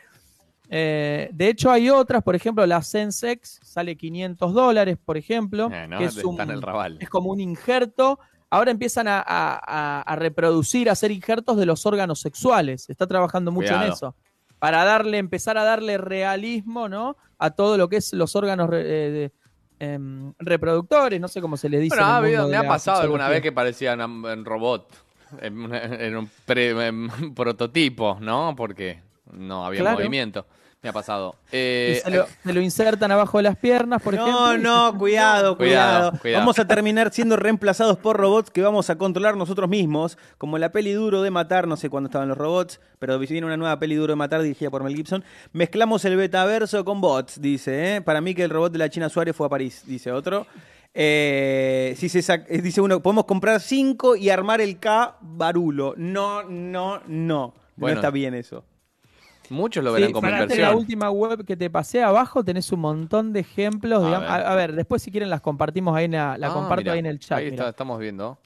eh, 0.68 1.28
de 1.32 1.48
hecho 1.48 1.70
hay 1.70 1.90
otras, 1.90 2.22
por 2.22 2.34
ejemplo, 2.34 2.64
la 2.66 2.82
Sensex 2.82 3.60
sale 3.62 3.96
500 3.96 4.54
dólares, 4.54 4.96
por 5.04 5.16
ejemplo, 5.16 5.68
Eh, 5.72 5.86
¿no? 5.88 5.98
que 5.98 6.04
es, 6.06 6.16
el 6.16 6.26
un, 6.26 6.38
rabal. 6.62 6.98
es 7.00 7.08
como 7.10 7.30
un 7.30 7.40
injerto. 7.40 8.18
Ahora 8.48 8.70
empiezan 8.70 9.08
a, 9.08 9.18
a- 9.18 9.60
a- 9.66 10.02
a 10.02 10.16
reproducir, 10.16 10.88
a 10.88 10.92
hacer 10.92 11.10
injertos 11.10 11.56
de 11.56 11.66
los 11.66 11.84
órganos 11.86 12.20
sexuales. 12.20 12.84
Se 12.84 12.92
está 12.92 13.06
trabajando 13.06 13.50
mucho 13.50 13.74
en 13.74 13.82
eso. 13.92 14.14
Para 14.58 14.84
darle, 14.84 15.18
empezar 15.18 15.58
a 15.58 15.64
darle 15.64 15.98
realismo, 15.98 16.88
¿no? 16.88 17.16
A 17.38 17.50
todo 17.50 17.76
lo 17.76 17.88
que 17.88 17.96
es 17.96 18.12
los 18.12 18.36
órganos 18.36 18.68
eh, 18.72 18.76
de- 18.76 19.32
em, 19.80 20.32
reproductores, 20.38 21.20
no 21.20 21.28
sé 21.28 21.40
cómo 21.40 21.56
se 21.56 21.68
le 21.68 21.80
dice. 21.80 21.96
Bueno, 21.96 22.06
ha 22.12 22.16
habido- 22.18 22.46
me 22.48 22.56
ha 22.56 22.66
pasado 22.68 23.00
alguna 23.02 23.28
vez 23.28 23.40
que 23.42 23.50
parecían 23.52 24.00
en 24.00 24.44
robot, 24.44 24.86
en, 25.40 26.16
un 26.16 26.30
pre- 26.46 26.86
en 26.86 27.34
prototipo, 27.34 28.18
¿no? 28.20 28.54
Porque 28.56 29.00
no 29.32 29.66
había 29.66 29.80
Claro. 29.80 29.98
movimiento. 29.98 30.46
Me 30.82 30.88
ha 30.88 30.92
pasado. 30.92 31.36
Y 31.44 31.48
Eh, 31.52 32.00
se, 32.04 32.10
lo, 32.10 32.26
se 32.44 32.52
lo 32.52 32.60
insertan 32.60 33.12
abajo 33.12 33.36
de 33.36 33.44
las 33.44 33.56
piernas, 33.56 34.02
por 34.02 34.14
no, 34.14 34.26
ejemplo. 34.26 34.54
y- 34.56 34.62
no, 34.62 34.98
cuidado, 34.98 35.56
Cuidado. 35.56 36.18
Vamos 36.34 36.58
a 36.58 36.66
terminar 36.66 37.12
siendo 37.12 37.36
reemplazados 37.36 37.98
por 37.98 38.16
robots 38.16 38.50
que 38.50 38.62
vamos 38.62 38.90
a 38.90 38.98
controlar 38.98 39.36
nosotros 39.36 39.70
mismos, 39.70 40.18
como 40.38 40.58
la 40.58 40.72
peli 40.72 40.90
Duro 40.92 41.22
de 41.22 41.30
Matar, 41.30 41.68
no 41.68 41.76
sé 41.76 41.88
cuándo 41.88 42.08
estaban 42.08 42.28
los 42.28 42.36
robots, 42.36 42.80
pero 42.98 43.16
viene 43.20 43.46
una 43.46 43.56
nueva 43.56 43.78
peli 43.78 43.94
Duro 43.94 44.10
de 44.14 44.16
Matar 44.16 44.42
dirigida 44.42 44.70
por 44.70 44.82
Mel 44.82 44.96
Gibson. 44.96 45.22
Mezclamos 45.52 46.04
el 46.04 46.16
betaverso 46.16 46.84
con 46.84 47.00
bots, 47.00 47.40
dice, 47.40 47.94
¿eh? 47.96 48.00
Para 48.02 48.20
mí 48.20 48.34
que 48.34 48.42
el 48.42 48.50
robot 48.50 48.72
de 48.72 48.78
la 48.80 48.88
China 48.88 49.08
Suárez 49.08 49.36
fue 49.36 49.46
a 49.46 49.50
París, 49.50 49.84
dice 49.86 50.10
otro. 50.10 50.48
Eh, 50.94 51.94
si 51.96 52.08
se 52.08 52.18
eh, 52.48 52.60
dice 52.60 52.80
uno, 52.80 53.00
podemos 53.00 53.24
comprar 53.24 53.60
cinco 53.60 54.16
y 54.16 54.30
armar 54.30 54.60
el 54.60 54.78
K 54.80 55.16
barulo. 55.20 55.94
No, 55.96 56.42
no, 56.42 57.00
no. 57.06 57.54
Bueno. 57.76 57.94
no 57.94 58.00
está 58.00 58.10
bien 58.10 58.34
eso. 58.34 58.64
Muchos 59.52 59.84
lo 59.84 59.90
Sí, 59.94 60.00
verán 60.00 60.12
como 60.12 60.26
fíjate 60.26 60.42
inversión. 60.44 60.68
la 60.70 60.76
última 60.76 61.10
web 61.10 61.44
que 61.44 61.56
te 61.56 61.70
pasé 61.70 62.02
abajo, 62.02 62.42
tenés 62.44 62.72
un 62.72 62.80
montón 62.80 63.32
de 63.32 63.40
ejemplos. 63.40 64.02
A 64.02 64.06
digamos. 64.06 64.28
Ver. 64.30 64.46
a 64.46 64.54
ver, 64.56 64.72
después 64.74 65.02
si 65.02 65.10
quieren 65.10 65.30
las 65.30 65.40
compartimos 65.40 65.96
ahí 65.96 66.06
en 66.06 66.12
la, 66.12 66.36
la 66.38 66.48
Ah, 66.48 66.52
comparto 66.52 66.82
mirá, 66.82 66.92
ahí 66.94 66.98
en 66.98 67.06
el 67.06 67.18
chat. 67.20 67.38
Ahí 67.38 67.48
está, 67.48 67.68
estamos 67.68 67.98
viendo. 68.00 68.38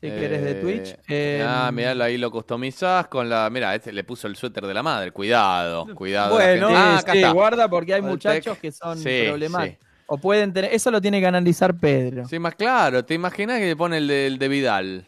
si 0.00 0.08
querés 0.08 0.42
de 0.42 0.50
Eh, 0.52 0.54
Twitch. 0.54 0.96
Eh, 1.08 1.44
ah, 1.46 1.70
mirá, 1.72 1.90
ahí 2.04 2.16
lo 2.18 2.30
customizás 2.30 3.06
con 3.08 3.28
la. 3.28 3.48
Mira, 3.50 3.74
este 3.74 3.92
le 3.92 4.02
puso 4.04 4.26
el 4.26 4.36
suéter 4.36 4.66
de 4.66 4.74
la 4.74 4.82
madre. 4.82 5.12
Cuidado, 5.12 5.86
cuidado. 5.94 6.34
Bueno. 6.34 6.68
gente- 6.68 6.80
Sí, 6.82 6.86
Ah, 6.94 6.98
acá 6.98 7.12
sí, 7.12 7.18
está. 7.18 7.32
guarda 7.32 7.68
porque 7.68 7.94
hay 7.94 8.02
muchachos 8.02 8.58
que 8.58 8.72
son 8.72 8.98
Sí, 8.98 9.24
problemáticos. 9.28 9.78
sí. 9.80 9.86
O 10.12 10.18
pueden 10.18 10.52
tener, 10.52 10.72
eso 10.74 10.90
lo 10.90 11.00
tiene 11.00 11.20
que 11.20 11.26
analizar 11.26 11.72
Pedro. 11.78 12.26
Sí, 12.26 12.38
más 12.40 12.56
claro. 12.56 13.04
¿Te 13.04 13.14
imaginas 13.14 13.58
que 13.60 13.66
le 13.66 13.76
pone 13.76 13.98
el 13.98 14.08
de, 14.08 14.26
el 14.26 14.38
de 14.38 14.48
Vidal? 14.48 15.04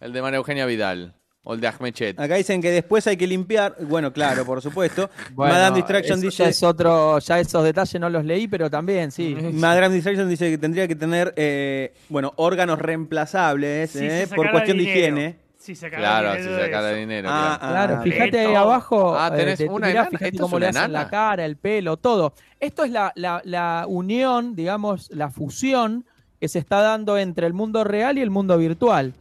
El 0.00 0.12
de 0.12 0.22
María 0.22 0.36
Eugenia 0.36 0.66
Vidal. 0.66 1.14
O 1.42 1.54
el 1.54 1.60
de 1.60 1.68
Ahmechet. 1.68 2.20
Acá 2.20 2.34
dicen 2.34 2.60
que 2.60 2.70
después 2.70 3.06
hay 3.06 3.16
que 3.16 3.26
limpiar. 3.26 3.74
Bueno, 3.80 4.12
claro, 4.12 4.44
por 4.44 4.60
supuesto. 4.60 5.08
Bueno, 5.34 5.54
Madame 5.54 5.76
Distraction 5.76 6.18
eso 6.18 6.26
dice. 6.26 6.42
ya 6.44 6.48
es 6.50 6.62
otro, 6.62 7.18
ya 7.18 7.40
esos 7.40 7.64
detalles 7.64 7.98
no 8.00 8.10
los 8.10 8.24
leí, 8.24 8.46
pero 8.46 8.68
también 8.68 9.10
sí. 9.10 9.34
Madame 9.54 9.88
Distraction 9.94 10.28
dice 10.28 10.50
que 10.50 10.58
tendría 10.58 10.86
que 10.86 10.94
tener, 10.96 11.32
eh, 11.36 11.94
bueno, 12.10 12.32
órganos 12.36 12.78
reemplazables 12.78 13.96
eh, 13.96 14.26
se 14.26 14.34
por 14.34 14.50
cuestión 14.50 14.76
de 14.76 14.82
higiene. 14.82 15.36
Si 15.56 15.74
sacara 15.74 15.98
Claro, 15.98 16.42
si 16.42 16.48
sacara 16.62 16.92
dinero. 16.92 17.28
Ah, 17.30 17.56
claro. 17.60 17.74
Claro, 17.74 17.96
Ah, 17.98 18.02
fíjate 18.02 18.38
ahí 18.40 18.54
abajo, 18.54 19.14
Ah, 19.16 19.30
eh, 19.32 19.36
tenés 19.36 19.58
te 19.58 19.68
una 19.68 19.88
fíjate 19.88 20.14
¿Esto 20.16 20.26
es 20.36 20.40
cómo 20.40 20.58
le 20.58 20.68
hacen 20.68 20.92
la 20.92 21.08
cara, 21.08 21.44
el 21.44 21.56
pelo, 21.56 21.96
todo. 21.98 22.34
Esto 22.58 22.84
es 22.84 22.90
la, 22.90 23.12
la- 23.14 23.42
la 23.44 23.84
unión, 23.88 24.54
digamos, 24.56 25.10
la 25.10 25.30
fusión 25.30 26.04
que 26.40 26.48
se 26.48 26.58
está 26.58 26.80
dando 26.80 27.18
entre 27.18 27.46
el 27.46 27.52
mundo 27.52 27.84
real 27.84 28.16
y 28.18 28.22
el 28.22 28.30
mundo 28.30 28.56
virtual. 28.56 29.12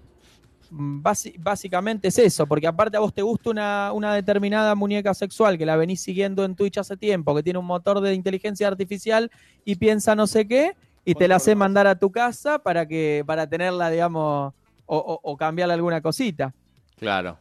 Mm, 0.71 1.01
basi- 1.01 1.35
básicamente 1.39 2.09
es 2.09 2.19
eso, 2.19 2.45
porque 2.45 2.67
aparte 2.67 2.95
a 2.97 2.99
vos 2.99 3.13
te 3.13 3.21
gusta 3.23 3.49
una, 3.49 3.91
una 3.93 4.13
determinada 4.13 4.75
muñeca 4.75 5.13
sexual 5.13 5.57
que 5.57 5.65
la 5.65 5.75
venís 5.75 6.01
siguiendo 6.01 6.45
en 6.45 6.55
Twitch 6.55 6.77
hace 6.77 6.95
tiempo, 6.95 7.33
que 7.35 7.41
tiene 7.43 7.57
un 7.59 7.65
motor 7.65 8.01
de 8.01 8.13
inteligencia 8.13 8.67
artificial 8.67 9.31
y 9.65 9.75
piensa 9.75 10.13
no 10.15 10.27
sé 10.27 10.47
qué, 10.47 10.75
y 11.05 11.15
te 11.15 11.27
la 11.27 11.37
hace 11.37 11.55
mandar 11.55 11.87
a 11.87 11.97
tu 11.97 12.11
casa 12.11 12.59
para 12.59 12.85
que 12.87 13.23
para 13.25 13.47
tenerla, 13.47 13.89
digamos, 13.89 14.53
o, 14.85 14.97
o- 14.97 15.19
o 15.23 15.37
cambiarle 15.37 15.73
alguna 15.73 16.01
cosita. 16.01 16.53
Claro. 16.97 17.37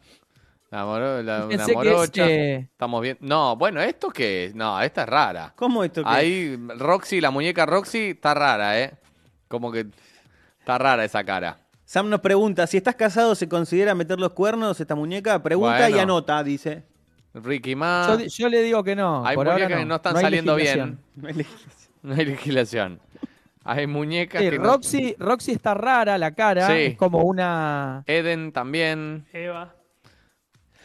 La 0.71 0.85
moro- 0.85 1.21
la- 1.23 1.45
una 1.45 1.65
que 1.65 1.71
es, 1.71 1.75
morocha. 1.75 2.29
eh, 2.29 2.55
Estamos 2.71 3.01
bien. 3.01 3.17
No, 3.21 3.55
bueno, 3.57 3.81
¿esto 3.81 4.09
qué 4.09 4.45
es? 4.45 4.55
No, 4.55 4.79
esta 4.81 5.01
es 5.03 5.09
rara. 5.09 5.53
¿Cómo 5.55 5.83
esto 5.83 6.03
que 6.03 6.09
Ahí, 6.09 6.55
Roxy, 6.77 7.21
la 7.21 7.31
muñeca 7.31 7.65
Roxy, 7.65 8.11
está 8.11 8.33
rara, 8.33 8.79
¿eh? 8.79 8.93
Como 9.47 9.71
que 9.71 9.87
está 10.59 10.77
rara 10.77 11.03
esa 11.03 11.23
cara. 11.23 11.57
Sam 11.89 12.07
nos 12.07 12.19
pregunta, 12.19 12.67
si 12.67 12.77
estás 12.77 12.93
casado, 12.93 13.33
¿se 13.33 13.49
considera 13.49 13.95
meter 13.95 14.19
los 14.19 14.33
cuernos 14.33 14.79
esta 14.79 14.93
muñeca? 14.93 15.41
Pregunta 15.41 15.89
y 15.89 15.97
anota, 15.97 16.43
dice. 16.43 16.83
Ricky 17.33 17.75
Ma. 17.75 18.15
Yo, 18.15 18.25
yo 18.27 18.47
le 18.47 18.61
digo 18.61 18.83
que 18.83 18.95
no. 18.95 19.25
hay 19.25 19.35
por 19.35 19.47
ahora 19.47 19.57
muñecas 19.63 19.79
que 19.79 19.85
no 19.87 19.95
están 19.95 20.17
saliendo 20.17 20.55
bien. 20.55 20.99
No 22.03 22.13
hay 22.13 22.25
legislación. 22.25 22.99
Hay 23.63 23.87
muñecas 23.87 24.39
Sí, 24.43 24.51
que 24.51 24.59
no- 24.59 24.65
Roxy, 24.65 25.15
Roxy 25.17 25.51
está 25.53 25.73
rara 25.73 26.19
la 26.19 26.31
cara, 26.35 26.67
Sí. 26.67 26.73
es 26.73 26.95
como 26.95 27.23
una... 27.23 28.03
Eden 28.05 28.51
también. 28.51 29.25
Eva. 29.33 29.73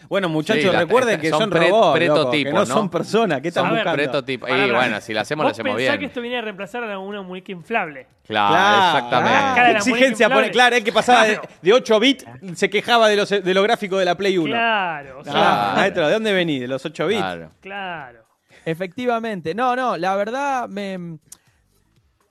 Bueno, 0.09 0.29
muchachos, 0.29 0.63
Sí, 0.63 0.69
recuerden 0.69 1.21
que 1.21 1.31
son 1.31 1.41
son, 1.41 1.51
pre- 1.51 1.69
robots, 1.69 2.01
loco, 2.07 2.31
que 2.31 2.45
no, 2.45 2.53
¿no? 2.61 2.67
son 2.67 2.91
personas. 2.91 3.41
¿Qué 3.41 3.49
están 3.49 3.65
ver, 3.71 3.75
buscando? 3.85 4.03
Prototipo. 4.03 4.47
Pará, 4.47 4.67
Y 4.67 4.71
bueno, 4.71 5.01
si 5.01 5.13
la 5.15 5.23
hacemos, 5.23 5.45
la 5.45 5.51
hacemos 5.53 5.77
bien. 5.77 5.99
que 5.99 6.05
esto 6.07 6.21
viene 6.21 6.39
a 6.39 6.43
reemplazar 6.43 6.85
a 6.85 6.99
una 6.99 7.23
muñeca 7.23 7.53
inflable. 7.53 8.07
Claro, 8.27 8.55
Claro, 8.55 8.97
exactamente. 8.99 9.33
La 9.35 9.41
cara 9.41 9.55
¿Qué 9.55 9.67
de 9.67 9.73
la 9.73 9.79
exigencia 9.79 10.31
pone? 10.31 10.51
Claro, 10.51 10.77
el 10.77 10.85
que 10.85 10.93
pasaba 10.93 11.25
de, 11.25 11.35
Claro. 11.35 11.49
de 11.63 11.73
8 11.73 12.01
bits 12.01 12.25
se 12.55 12.71
quejaba 12.71 13.09
de, 13.09 13.17
los, 13.17 13.29
de 13.31 13.55
lo 13.55 13.63
gráfico 13.63 13.99
de 13.99 14.05
la 14.05 14.15
Play 14.17 14.39
1. 14.39 14.51
Claro, 14.51 15.19
o 15.21 15.25
sea, 15.25 15.33
Ah, 15.35 15.75
maestro, 15.77 16.07
¿de 16.07 16.13
dónde 16.15 16.33
venís? 16.33 16.61
¿De 16.61 16.69
los 16.69 16.85
8 16.85 17.07
bits? 17.07 17.21
Claro. 17.21 17.51
claro. 17.61 18.25
Efectivamente. 18.67 19.55
No, 19.55 19.77
no, 19.77 19.97
la 19.97 20.17
verdad, 20.17 20.69
me, 20.69 21.19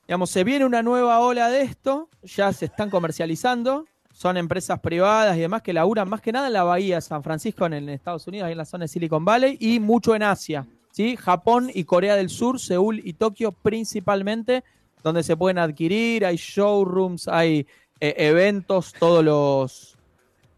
digamos, 0.08 0.30
se 0.32 0.44
viene 0.44 0.66
una 0.66 0.82
nueva 0.82 1.20
ola 1.20 1.50
de 1.50 1.62
esto, 1.62 2.10
ya 2.24 2.52
se 2.54 2.66
están 2.66 2.90
comercializando, 2.90 3.86
son 4.14 4.38
empresas 4.38 4.80
privadas 4.80 5.36
y 5.36 5.42
demás 5.42 5.62
que 5.62 5.74
laburan 5.74 6.08
más 6.08 6.22
que 6.22 6.32
nada 6.32 6.48
en 6.48 6.54
la 6.54 6.64
bahía 6.64 6.96
de 6.96 7.02
San 7.02 7.22
Francisco, 7.24 7.66
en, 7.66 7.74
en 7.74 7.90
Estados 7.90 8.26
Unidos, 8.28 8.50
en 8.50 8.58
la 8.58 8.64
zona 8.66 8.84
de 8.86 8.88
Silicon 8.88 9.26
Valley, 9.26 9.58
y 9.60 9.80
mucho 9.82 10.16
en 10.16 10.24
Asia, 10.24 10.66
¿sí? 10.92 11.18
Japón 11.18 11.70
y 11.74 11.84
Corea 11.84 12.16
del 12.16 12.30
Sur, 12.30 12.60
Seúl 12.60 13.02
y 13.04 13.14
Tokio 13.14 13.52
principalmente, 13.52 14.64
donde 15.04 15.24
se 15.24 15.36
pueden 15.36 15.58
adquirir, 15.58 16.26
hay 16.26 16.38
showrooms, 16.38 17.28
hay 17.28 17.68
eh, 18.00 18.14
eventos 18.18 18.94
todos 18.98 19.24
los... 19.24 19.98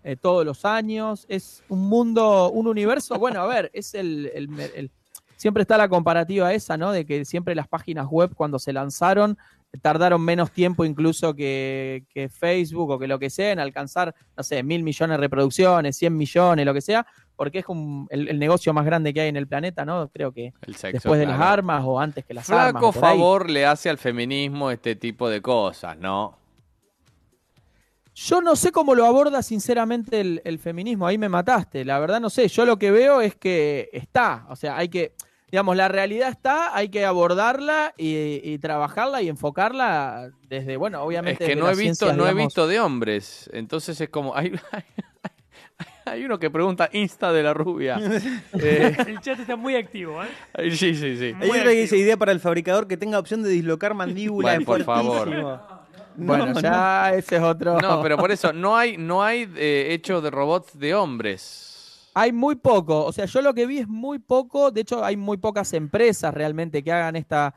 eh, 0.04 0.16
todos 0.16 0.46
los 0.46 0.66
años, 0.66 1.26
es 1.30 1.64
un 1.68 1.88
mundo, 1.88 2.52
un 2.52 2.68
universo, 2.68 3.18
bueno, 3.18 3.42
a 3.42 3.48
ver, 3.48 3.72
es 3.74 3.96
el- 3.96 4.30
el- 4.36 4.50
el, 4.76 4.92
siempre 5.36 5.62
está 5.62 5.78
la 5.78 5.90
comparativa 5.90 6.54
esa, 6.54 6.78
¿no? 6.78 6.92
De 6.92 7.06
que 7.06 7.26
siempre 7.26 7.56
las 7.56 7.68
páginas 7.68 8.06
web 8.08 8.32
cuando 8.36 8.60
se 8.60 8.72
lanzaron 8.72 9.38
tardaron 9.78 10.22
menos 10.22 10.52
tiempo 10.52 10.86
incluso 10.86 11.34
que, 11.36 12.06
que 12.10 12.30
Facebook 12.30 12.90
o 12.92 13.00
que 13.00 13.08
lo 13.08 13.18
que 13.20 13.30
sea 13.30 13.52
en 13.52 13.60
alcanzar, 13.60 14.14
no 14.38 14.44
sé, 14.44 14.64
mil 14.64 14.84
millones 14.84 15.16
de 15.18 15.22
reproducciones, 15.22 15.98
100 15.98 16.16
millones, 16.18 16.66
lo 16.66 16.74
que 16.74 16.82
sea, 16.82 17.06
porque 17.36 17.60
es 17.60 17.66
un- 17.68 18.08
el, 18.10 18.28
el 18.30 18.40
negocio 18.40 18.74
más 18.74 18.86
grande 18.86 19.14
que 19.14 19.22
hay 19.22 19.30
en 19.30 19.36
el 19.38 19.48
planeta, 19.48 19.84
¿no? 19.86 20.10
Creo 20.10 20.32
que 20.32 20.54
El 20.62 20.76
sexo. 20.76 20.94
después 20.94 21.20
de 21.20 21.26
claro. 21.26 21.40
las 21.40 21.48
armas 21.50 21.84
o 21.86 22.00
antes 22.00 22.24
que 22.26 22.34
las 22.34 22.50
armas. 22.50 22.72
Flaco 22.72 22.88
ahí. 22.88 23.02
favor 23.02 23.50
le 23.50 23.66
hace 23.66 23.90
al 23.90 23.98
feminismo 23.98 24.72
este 24.72 24.96
tipo 24.96 25.30
de 25.30 25.42
cosas, 25.42 25.98
¿no? 25.98 26.38
Yo 28.18 28.40
no 28.42 28.56
sé 28.56 28.72
cómo 28.72 28.96
lo 28.96 29.06
aborda 29.06 29.44
sinceramente 29.44 30.22
el, 30.22 30.42
el 30.46 30.58
feminismo, 30.58 31.06
ahí 31.06 31.18
me 31.18 31.28
mataste, 31.28 31.84
la 31.84 32.00
verdad 32.00 32.22
no 32.22 32.30
sé, 32.30 32.48
yo 32.48 32.66
lo 32.66 32.80
que 32.80 32.90
veo 32.90 33.20
es 33.20 33.36
que 33.36 33.90
está, 33.92 34.46
o 34.48 34.56
sea, 34.56 34.78
hay 34.78 34.88
que, 34.88 35.14
digamos, 35.52 35.76
la 35.76 35.88
realidad 35.88 36.30
está, 36.30 36.76
hay 36.76 36.90
que 36.90 37.06
abordarla 37.06 37.94
y, 37.98 38.42
y 38.44 38.58
trabajarla 38.60 39.22
y 39.22 39.30
enfocarla 39.30 40.30
desde, 40.50 40.78
bueno, 40.78 41.00
Es 41.00 41.06
obviamente... 41.06 41.40
que 41.40 41.56
desde 41.56 41.62
no 41.62 41.68
he 41.70 41.76
visto, 41.76 42.06
ciencias, 42.06 42.18
no 42.18 42.28
he 42.28 42.34
visto 42.34 42.68
de 42.68 42.80
hombres. 42.80 43.50
Entonces 43.54 44.00
es 44.02 44.10
como. 44.10 44.36
Hay, 44.36 44.52
hay 46.06 46.24
uno 46.26 46.40
que 46.40 46.50
pregunta 46.50 46.90
Insta 46.94 47.32
de 47.32 47.44
la 47.44 47.54
rubia. 47.54 47.98
Eh, 48.54 48.96
El 49.08 49.20
chat 49.20 49.40
está 49.40 49.56
muy 49.56 49.76
activo, 49.76 50.22
¿eh? 50.24 50.72
sí, 50.72 50.96
sí, 50.96 51.18
sí. 51.18 51.34
Hay 51.40 51.50
otra 51.50 51.64
que 51.64 51.82
dice 51.82 51.98
idea 51.98 52.18
para 52.18 52.32
el 52.32 52.40
fabricador 52.40 52.88
que 52.88 52.98
tenga 52.98 53.20
opción 53.20 53.44
de 53.44 53.50
dislocar 53.50 53.94
mandíbula. 53.94 54.50
Bueno, 54.58 54.62
es 54.62 54.66
por 54.66 54.84
favor. 54.84 55.28
No, 55.28 55.86
Bueno, 56.16 56.46
no. 56.48 56.60
ya 56.62 57.14
ese 57.14 57.36
es 57.36 57.42
otro... 57.42 57.78
No, 57.82 58.02
pero 58.02 58.18
por 58.18 58.32
eso, 58.32 58.54
no 58.54 58.78
hay, 58.78 58.96
no 58.98 59.22
hay 59.24 59.50
eh, 59.58 59.88
hecho 59.92 60.22
de 60.22 60.32
robots 60.32 60.78
de 60.80 60.96
hombres. 60.96 61.75
Hay 62.18 62.32
muy 62.32 62.56
poco, 62.56 63.04
o 63.04 63.12
sea, 63.12 63.26
yo 63.26 63.42
lo 63.42 63.54
que 63.54 63.66
vi 63.68 63.80
es 63.80 63.88
muy 63.90 64.20
poco, 64.20 64.72
de 64.72 64.82
hecho 64.82 65.04
hay 65.04 65.18
muy 65.18 65.36
pocas 65.38 65.74
empresas 65.74 66.34
realmente 66.34 66.82
que 66.82 66.92
hagan 66.92 67.18
esta... 67.18 67.54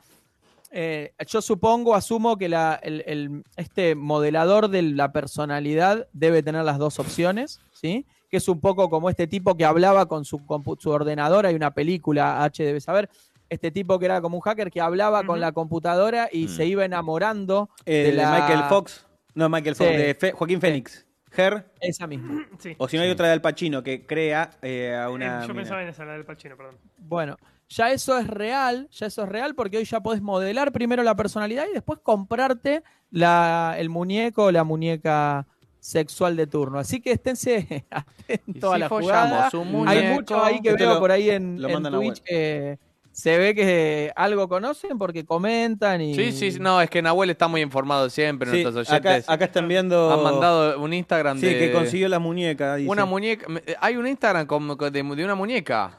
eh, 0.71 1.13
yo 1.27 1.41
supongo, 1.41 1.95
asumo 1.95 2.37
que 2.37 2.49
la, 2.49 2.77
el- 2.83 3.03
el- 3.07 3.43
este 3.55 3.95
modelador 3.95 4.67
de 4.67 4.81
la 4.81 5.11
personalidad 5.13 6.07
debe 6.13 6.43
tener 6.43 6.63
las 6.65 6.77
dos 6.77 6.99
opciones, 6.99 7.59
¿sí? 7.71 8.05
Que 8.29 8.37
es 8.37 8.47
un 8.49 8.59
poco 8.59 8.89
como 8.89 9.09
este 9.09 9.27
tipo 9.27 9.55
que 9.55 9.63
hablaba 9.65 10.07
con 10.07 10.25
su, 10.25 10.39
compu- 10.39 10.77
su 10.79 10.89
ordenador, 10.91 11.45
hay 11.45 11.55
una 11.55 11.73
película, 11.73 12.43
H 12.43 12.61
debe 12.63 12.81
saber, 12.81 13.09
este 13.49 13.71
tipo 13.71 13.97
que 13.97 14.05
era 14.05 14.21
como 14.21 14.35
un 14.35 14.41
hacker 14.41 14.69
que 14.69 14.81
hablaba 14.81 15.23
con 15.25 15.39
la 15.39 15.53
computadora 15.53 16.29
y 16.31 16.45
Mm. 16.45 16.49
se 16.49 16.65
iba 16.67 16.85
enamorando 16.85 17.69
Eh, 17.85 17.93
de 17.93 18.03
de 18.11 18.13
la- 18.17 18.31
Michael 18.33 18.63
Fox. 18.69 19.07
No, 19.33 19.47
Michael 19.49 19.75
Fox, 19.75 19.89
Sí. 19.89 19.95
de 19.95 20.13
Fe- 20.15 20.31
Joaquín 20.33 20.59
Fénix. 20.61 21.05
Her. 21.35 21.65
Esa 21.79 22.07
misma. 22.07 22.45
Sí. 22.59 22.75
O 22.77 22.87
si 22.87 22.97
no 22.97 23.03
hay 23.03 23.09
otra 23.11 23.27
de 23.27 23.33
Al 23.33 23.41
Pacino 23.41 23.81
que 23.83 24.05
crea 24.05 24.49
eh, 24.61 24.93
a 24.95 25.05
Eh, 25.05 25.07
una. 25.09 25.41
yo 25.41 25.47
mina. 25.49 25.61
pensaba 25.61 25.81
en 25.83 25.89
esa, 25.89 26.05
la 26.05 26.13
del 26.13 26.25
Pachino, 26.25 26.57
perdón. 26.57 26.77
Bueno, 26.97 27.37
ya 27.69 27.91
eso 27.91 28.17
es 28.17 28.27
real, 28.27 28.87
ya 28.91 29.05
eso 29.07 29.23
es 29.23 29.29
real 29.29 29.53
porque 29.55 29.77
hoy 29.77 29.85
ya 29.85 30.01
podés 30.01 30.21
modelar 30.21 30.71
primero 30.71 31.03
la 31.03 31.15
personalidad 31.15 31.65
y 31.69 31.73
después 31.73 31.99
comprarte 32.01 32.83
la, 33.11 33.75
el 33.77 33.89
muñeco 33.89 34.45
o 34.45 34.51
la 34.51 34.63
muñeca 34.63 35.45
sexual 35.79 36.35
de 36.35 36.47
turno. 36.47 36.79
Así 36.79 36.99
que 36.99 37.11
esténse 37.11 37.85
atentos 37.91 38.45
Y 38.47 38.65
a 38.65 38.73
si 38.73 38.79
la 38.79 38.89
jugada. 38.89 39.49
un 39.53 39.87
Hay 39.87 40.13
muchos 40.13 40.43
ahí 40.43 40.59
que 40.61 40.73
veo 40.73 40.95
lo- 40.95 40.99
por 40.99 41.11
ahí 41.11 41.29
en, 41.29 41.57
Twitch 41.57 42.21
que 42.23 42.77
se 43.11 43.37
ve 43.37 43.53
que 43.55 44.11
algo 44.15 44.47
conocen 44.47 44.97
porque 44.97 45.25
comentan 45.25 45.99
y... 46.01 46.15
Sí, 46.15 46.31
sí, 46.31 46.57
no, 46.59 46.79
es 46.81 46.89
que 46.89 47.01
Nahuel 47.01 47.29
está 47.31 47.47
muy 47.47 47.61
informado 47.61 48.09
siempre, 48.09 48.49
Sí, 48.51 48.63
nuestros 48.63 48.87
oyentes. 48.89 49.27
acá 49.27 49.45
están 49.45 49.67
viendo. 49.67 50.13
Han 50.13 50.23
mandado 50.23 50.79
un 50.79 50.93
Instagram 50.93 51.37
Sí, 51.39 51.47
de. 51.47 51.59
que 51.59 51.71
consiguió 51.73 52.07
la 52.07 52.19
muñeca. 52.19 52.75
dice. 52.75 52.89
Una 52.89 53.05
muñeca. 53.05 53.47
me- 53.49 53.63
Hay 53.81 53.97
un 53.97 54.07
Instagram 54.07 54.45
como 54.47 54.77
que 54.77 54.85
de, 54.91 55.03
de 55.03 55.25
una 55.25 55.35
muñeca. 55.35 55.97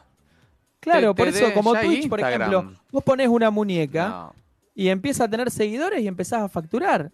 Claro, 0.81 1.15
Te- 1.15 1.23
por 1.23 1.31
te 1.31 1.37
eso, 1.39 1.47
de- 1.49 1.53
como 1.53 1.75
Twitch, 1.75 2.09
por 2.09 2.21
ejemplo, 2.21 2.73
vos 2.91 3.05
pones 3.05 3.29
una 3.29 3.51
muñeca 3.51 4.09
No. 4.09 4.35
y 4.75 4.89
empieza 4.89 5.25
a 5.25 5.29
tener 5.29 5.51
seguidores 5.51 6.01
y 6.01 6.07
empezás 6.09 6.41
a 6.43 6.49
facturar. 6.49 7.11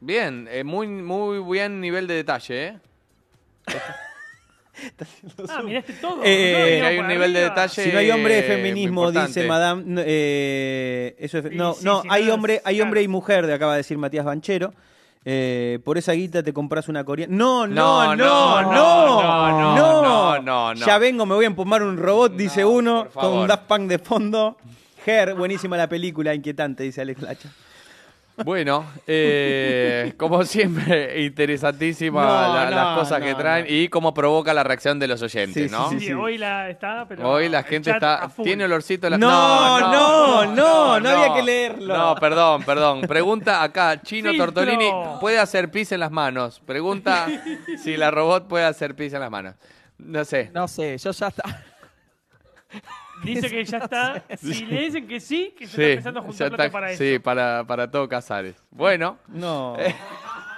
Bien, 0.00 0.48
eh, 0.50 0.64
muy, 0.64 0.88
muy 0.88 1.38
buen 1.38 1.80
nivel 1.80 2.06
de 2.08 2.14
detalle, 2.14 2.66
¿eh? 2.66 2.78
Ah, 5.48 5.62
miraste 5.62 5.92
todo. 5.94 6.20
Eh, 6.24 6.78
No, 6.78 6.82
no, 6.82 6.88
hay 6.88 6.98
un 6.98 7.08
nivel 7.08 7.32
de 7.32 7.40
detalle. 7.42 7.82
Si 7.84 7.92
no 7.92 7.98
hay 7.98 8.10
hombre, 8.10 8.38
es 8.38 8.44
eh, 8.44 8.48
feminismo, 8.48 9.02
importante. 9.02 9.40
dice 9.40 9.48
Madame. 9.48 9.82
no, 9.86 10.00
eh, 10.04 11.16
eso 11.18 11.38
es- 11.38 11.44
Sí, 11.44 11.50
no, 11.54 11.74
sí, 11.74 11.84
no, 11.84 12.02
sí, 12.02 12.08
hay 12.10 12.24
no, 12.26 12.34
hombre, 12.34 12.60
hay 12.64 12.74
claro. 12.76 12.84
hombre 12.88 13.02
y 13.02 13.08
mujer, 13.08 13.46
de 13.46 13.54
acaba 13.54 13.72
de 13.72 13.78
decir 13.78 13.98
Matías 13.98 14.24
Banchero. 14.24 14.72
Eh, 15.26 15.78
por 15.84 15.96
esa 15.96 16.12
guita 16.12 16.42
te 16.42 16.52
compras 16.52 16.88
una 16.88 17.02
coreana. 17.02 17.34
No, 17.34 17.66
No, 17.66 18.14
no, 18.14 18.16
no, 18.16 18.62
no, 18.62 18.72
no, 18.72 18.72
no, 18.72 19.76
no, 19.76 20.02
no, 20.02 20.42
no, 20.42 20.74
no. 20.74 20.86
Ya 20.86 20.98
vengo, 20.98 21.24
me 21.24 21.34
voy 21.34 21.44
a 21.44 21.48
empumar 21.48 21.82
un 21.82 21.96
robot, 21.96 22.36
dice 22.36 22.60
No, 22.60 22.70
uno, 22.70 23.08
con 23.12 23.32
un 23.32 23.46
Daft 23.46 23.64
Punk 23.66 23.88
de 23.88 23.98
fondo. 23.98 24.58
Her, 25.06 25.34
buenísima 25.34 25.76
la 25.76 25.88
película, 25.88 26.34
inquietante, 26.34 26.82
dice 26.82 27.00
Alex 27.02 27.22
Lacha. 27.22 27.50
Bueno, 28.44 28.84
eh, 29.06 30.12
como 30.18 30.44
siempre, 30.44 31.22
interesantísima 31.22 32.24
No, 32.24 32.54
la- 32.54 32.64
no, 32.64 32.70
las 32.76 32.98
cosas 32.98 33.20
no, 33.20 33.26
que 33.26 33.34
traen 33.36 33.64
no. 33.66 33.70
y 33.72 33.88
cómo 33.88 34.12
provoca 34.12 34.52
la 34.52 34.64
reacción 34.64 34.98
de 34.98 35.06
los 35.06 35.22
oyentes, 35.22 35.54
Sí, 35.62 35.68
sí, 35.68 35.74
¿no? 35.74 35.88
sí, 35.90 36.00
Sí, 36.00 36.12
hoy 36.12 36.36
la 36.38 36.68
está, 36.68 37.06
pero. 37.08 37.30
Hoy 37.30 37.48
la 37.48 37.62
gente 37.62 37.92
está 37.92 38.28
tiene 38.42 38.64
olorcito 38.64 39.06
a 39.06 39.10
la 39.10 39.18
No, 39.18 39.78
no, 39.80 40.46
no, 40.46 40.98
no 41.00 41.08
había 41.08 41.32
que 41.34 41.42
leerlo. 41.44 41.96
No, 41.96 42.14
perdón, 42.16 42.64
perdón. 42.64 43.00
Pregunta 43.08 43.62
acá, 43.62 44.02
Chino. 44.02 44.32
Tortolini, 44.36 44.90
¿puede 45.20 45.38
hacer 45.38 45.70
pis 45.70 45.92
en 45.92 46.00
las 46.00 46.10
manos? 46.10 46.60
Pregunta 46.66 47.28
si 47.82 47.96
la 47.96 48.10
robot 48.10 48.48
puede 48.48 48.64
hacer 48.64 48.96
pis 48.96 49.12
en 49.12 49.20
las 49.20 49.30
manos. 49.30 49.54
No 49.98 50.24
sé. 50.24 50.50
No 50.52 50.66
sé, 50.66 50.98
yo 50.98 51.12
ya 51.12 51.28
está. 51.28 51.62
Dice 53.22 53.48
que 53.48 53.64
ya 53.64 53.78
está. 53.78 54.22
Si 54.36 54.66
le 54.66 54.80
dicen 54.82 55.06
que 55.06 55.20
sí, 55.20 55.54
que 55.56 55.66
se 55.66 55.76
Sí, 55.76 55.82
está 55.82 55.92
empezando 56.10 56.20
a 56.20 56.22
ya 56.22 56.26
juntar 56.28 56.46
está- 56.46 56.56
plata 56.56 56.72
para 56.72 56.90
eso. 56.90 57.02
sí, 57.04 57.18
para, 57.18 57.64
para 57.66 57.90
todo 57.90 58.08
Casares. 58.08 58.56
Bueno, 58.70 59.18
No, 59.28 59.76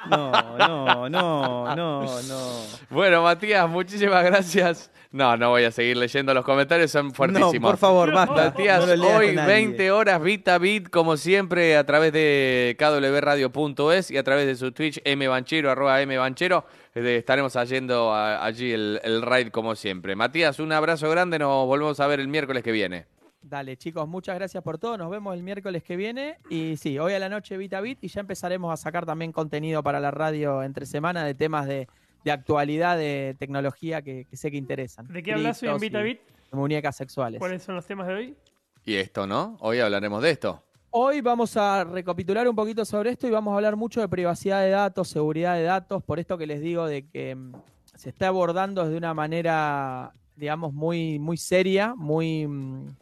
no, 0.08 0.30
no, 0.58 1.08
no, 1.08 1.74
no, 1.76 2.22
no. 2.22 2.52
bueno, 2.90 3.22
Matías, 3.22 3.68
muchísimas 3.68 4.24
gracias. 4.24 4.90
No, 5.12 5.36
no 5.36 5.50
voy 5.50 5.64
a 5.64 5.70
seguir 5.70 5.96
leyendo 5.96 6.34
los 6.34 6.44
comentarios, 6.44 6.90
son 6.90 7.12
fuertísimos. 7.12 7.54
No, 7.54 7.60
por 7.60 7.76
favor, 7.78 8.12
basta. 8.12 8.34
Matías, 8.50 8.80
No 8.80 8.86
lo 8.86 8.96
leas 8.96 9.18
hoy 9.18 9.26
con 9.28 9.34
nadie. 9.36 9.54
20 9.54 9.90
horas 9.90 10.20
bit 10.22 10.48
a 10.48 10.58
bit, 10.58 10.90
como 10.90 11.16
siempre, 11.16 11.76
a 11.76 11.84
través 11.86 12.12
de 12.12 12.76
kwradio.es 12.78 14.10
y 14.10 14.16
a 14.18 14.22
través 14.22 14.46
de 14.46 14.56
su 14.56 14.72
Twitch, 14.72 15.00
mbanchero, 15.06 15.70
arroba 15.70 16.04
mbanchero. 16.04 16.66
Estaremos 16.96 17.54
haciendo 17.56 18.12
a- 18.12 18.44
allí 18.44 18.72
el, 18.72 19.00
el 19.04 19.20
raid 19.22 19.48
como 19.48 19.74
siempre. 19.76 20.16
Matías, 20.16 20.58
un 20.60 20.72
abrazo 20.72 21.10
grande, 21.10 21.38
nos 21.38 21.66
volvemos 21.66 22.00
a 22.00 22.06
ver 22.06 22.20
el 22.20 22.28
miércoles 22.28 22.62
que 22.62 22.72
viene. 22.72 23.06
Dale, 23.42 23.76
chicos, 23.76 24.08
muchas 24.08 24.34
gracias 24.36 24.62
por 24.64 24.78
todo. 24.78 24.96
Nos 24.96 25.10
vemos 25.10 25.34
el 25.36 25.42
miércoles 25.42 25.82
que 25.84 25.94
viene. 25.96 26.38
Y 26.48 26.76
sí, 26.78 26.98
hoy 26.98 27.12
a 27.12 27.18
la 27.18 27.28
noche 27.28 27.56
Vita 27.58 27.80
Bit 27.80 27.98
y 28.02 28.08
ya 28.08 28.20
empezaremos 28.20 28.72
a 28.72 28.76
sacar 28.76 29.04
también 29.06 29.30
contenido 29.30 29.82
para 29.82 30.00
la 30.00 30.10
radio 30.10 30.62
entre 30.62 30.86
semana 30.86 31.24
de 31.24 31.34
temas 31.34 31.66
de, 31.68 31.86
de 32.24 32.32
actualidad, 32.32 32.96
de 32.96 33.36
tecnología 33.38 34.02
que, 34.02 34.24
que 34.24 34.36
sé 34.36 34.50
que 34.50 34.56
interesan. 34.56 35.06
¿De 35.06 35.22
qué 35.22 35.34
hablas 35.34 35.62
hoy 35.62 35.68
en 35.68 35.78
Vita 35.78 36.00
Bit? 36.00 36.20
Muñecas 36.50 36.96
sexuales. 36.96 37.38
¿Cuáles 37.38 37.62
son 37.62 37.74
los 37.76 37.86
temas 37.86 38.06
de 38.08 38.14
hoy? 38.14 38.36
Y 38.84 38.94
esto, 38.96 39.26
¿no? 39.26 39.56
Hoy 39.60 39.80
hablaremos 39.80 40.22
de 40.22 40.30
esto. 40.30 40.62
Hoy 40.98 41.20
vamos 41.20 41.58
a 41.58 41.84
recapitular 41.84 42.48
un 42.48 42.56
poquito 42.56 42.82
sobre 42.86 43.10
esto 43.10 43.26
y 43.26 43.30
vamos 43.30 43.52
a 43.52 43.56
hablar 43.56 43.76
mucho 43.76 44.00
de 44.00 44.08
privacidad 44.08 44.62
de 44.62 44.70
datos, 44.70 45.08
seguridad 45.08 45.54
de 45.54 45.64
datos, 45.64 46.02
por 46.02 46.18
esto 46.18 46.38
que 46.38 46.46
les 46.46 46.62
digo 46.62 46.86
de 46.86 47.06
que 47.06 47.34
mm, 47.34 47.52
se 47.94 48.08
está 48.08 48.28
abordando 48.28 48.88
de 48.88 48.96
una 48.96 49.12
manera, 49.12 50.14
digamos, 50.36 50.72
muy, 50.72 51.18
muy 51.18 51.36
seria, 51.36 51.94
muy, 51.94 52.46
mm, 52.46 52.96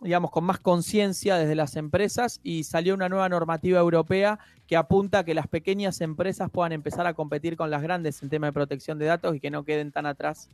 digamos, 0.00 0.32
con 0.32 0.42
más 0.42 0.58
conciencia 0.58 1.36
desde 1.36 1.54
las 1.54 1.76
empresas 1.76 2.40
y 2.42 2.64
salió 2.64 2.94
una 2.94 3.08
nueva 3.08 3.28
normativa 3.28 3.78
europea 3.78 4.40
que 4.66 4.76
apunta 4.76 5.20
a 5.20 5.24
que 5.24 5.32
las 5.32 5.46
pequeñas 5.46 6.00
empresas 6.00 6.50
puedan 6.50 6.72
empezar 6.72 7.06
a 7.06 7.14
competir 7.14 7.56
con 7.56 7.70
las 7.70 7.80
grandes 7.80 8.20
en 8.24 8.28
tema 8.28 8.48
de 8.48 8.54
protección 8.54 8.98
de 8.98 9.06
datos 9.06 9.36
y 9.36 9.38
que 9.38 9.52
no 9.52 9.62
queden 9.62 9.92
tan 9.92 10.06
atrás 10.06 10.48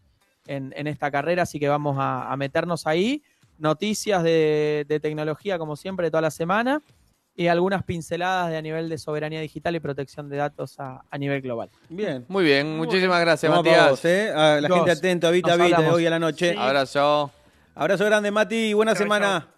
en, 0.47 0.87
esta 0.87 1.11
carrera, 1.11 1.45
así 1.45 1.59
que 1.59 1.71
vamos 1.71 1.97
a 1.99 2.37
meternos 2.37 2.87
ahí 2.87 3.23
noticias 3.63 4.23
de, 4.23 4.85
de 4.89 5.01
tecnología, 5.01 5.57
como 5.59 5.77
siempre, 5.77 6.11
toda 6.11 6.21
la 6.21 6.31
semana, 6.31 6.83
y 7.35 7.47
algunas 7.47 7.83
pinceladas 7.85 8.51
de 8.51 8.59
a 8.59 8.63
nivel 8.63 8.89
de 8.89 8.99
soberanía 8.99 9.41
digital 9.41 9.75
y 9.75 9.81
protección 9.81 10.29
de 10.29 10.37
datos 10.37 10.79
a, 10.79 11.03
a 11.09 11.17
nivel 11.19 11.41
global. 11.41 11.71
Bien. 11.89 12.27
Muy 12.29 12.45
bien, 12.45 12.77
muchísimas 12.77 13.21
gracias, 13.21 13.51
Toma 13.51 13.63
para 13.63 13.77
Matías. 13.77 13.91
vos, 13.91 14.05
eh. 14.05 14.31
A 14.35 14.61
la 14.61 14.69
gente 14.69 14.91
atento, 14.91 15.31
Vita 15.31 15.57
nos 15.57 15.67
Vita, 15.67 15.93
hoy 15.95 16.05
a 16.05 16.11
la 16.11 16.19
noche. 16.19 16.53
Sí. 16.53 16.59
Abrazo. 16.59 17.31
Abrazo 17.75 18.05
grande, 18.05 18.31
Mati. 18.31 18.75
Buena 18.75 18.95
semana. 18.95 19.49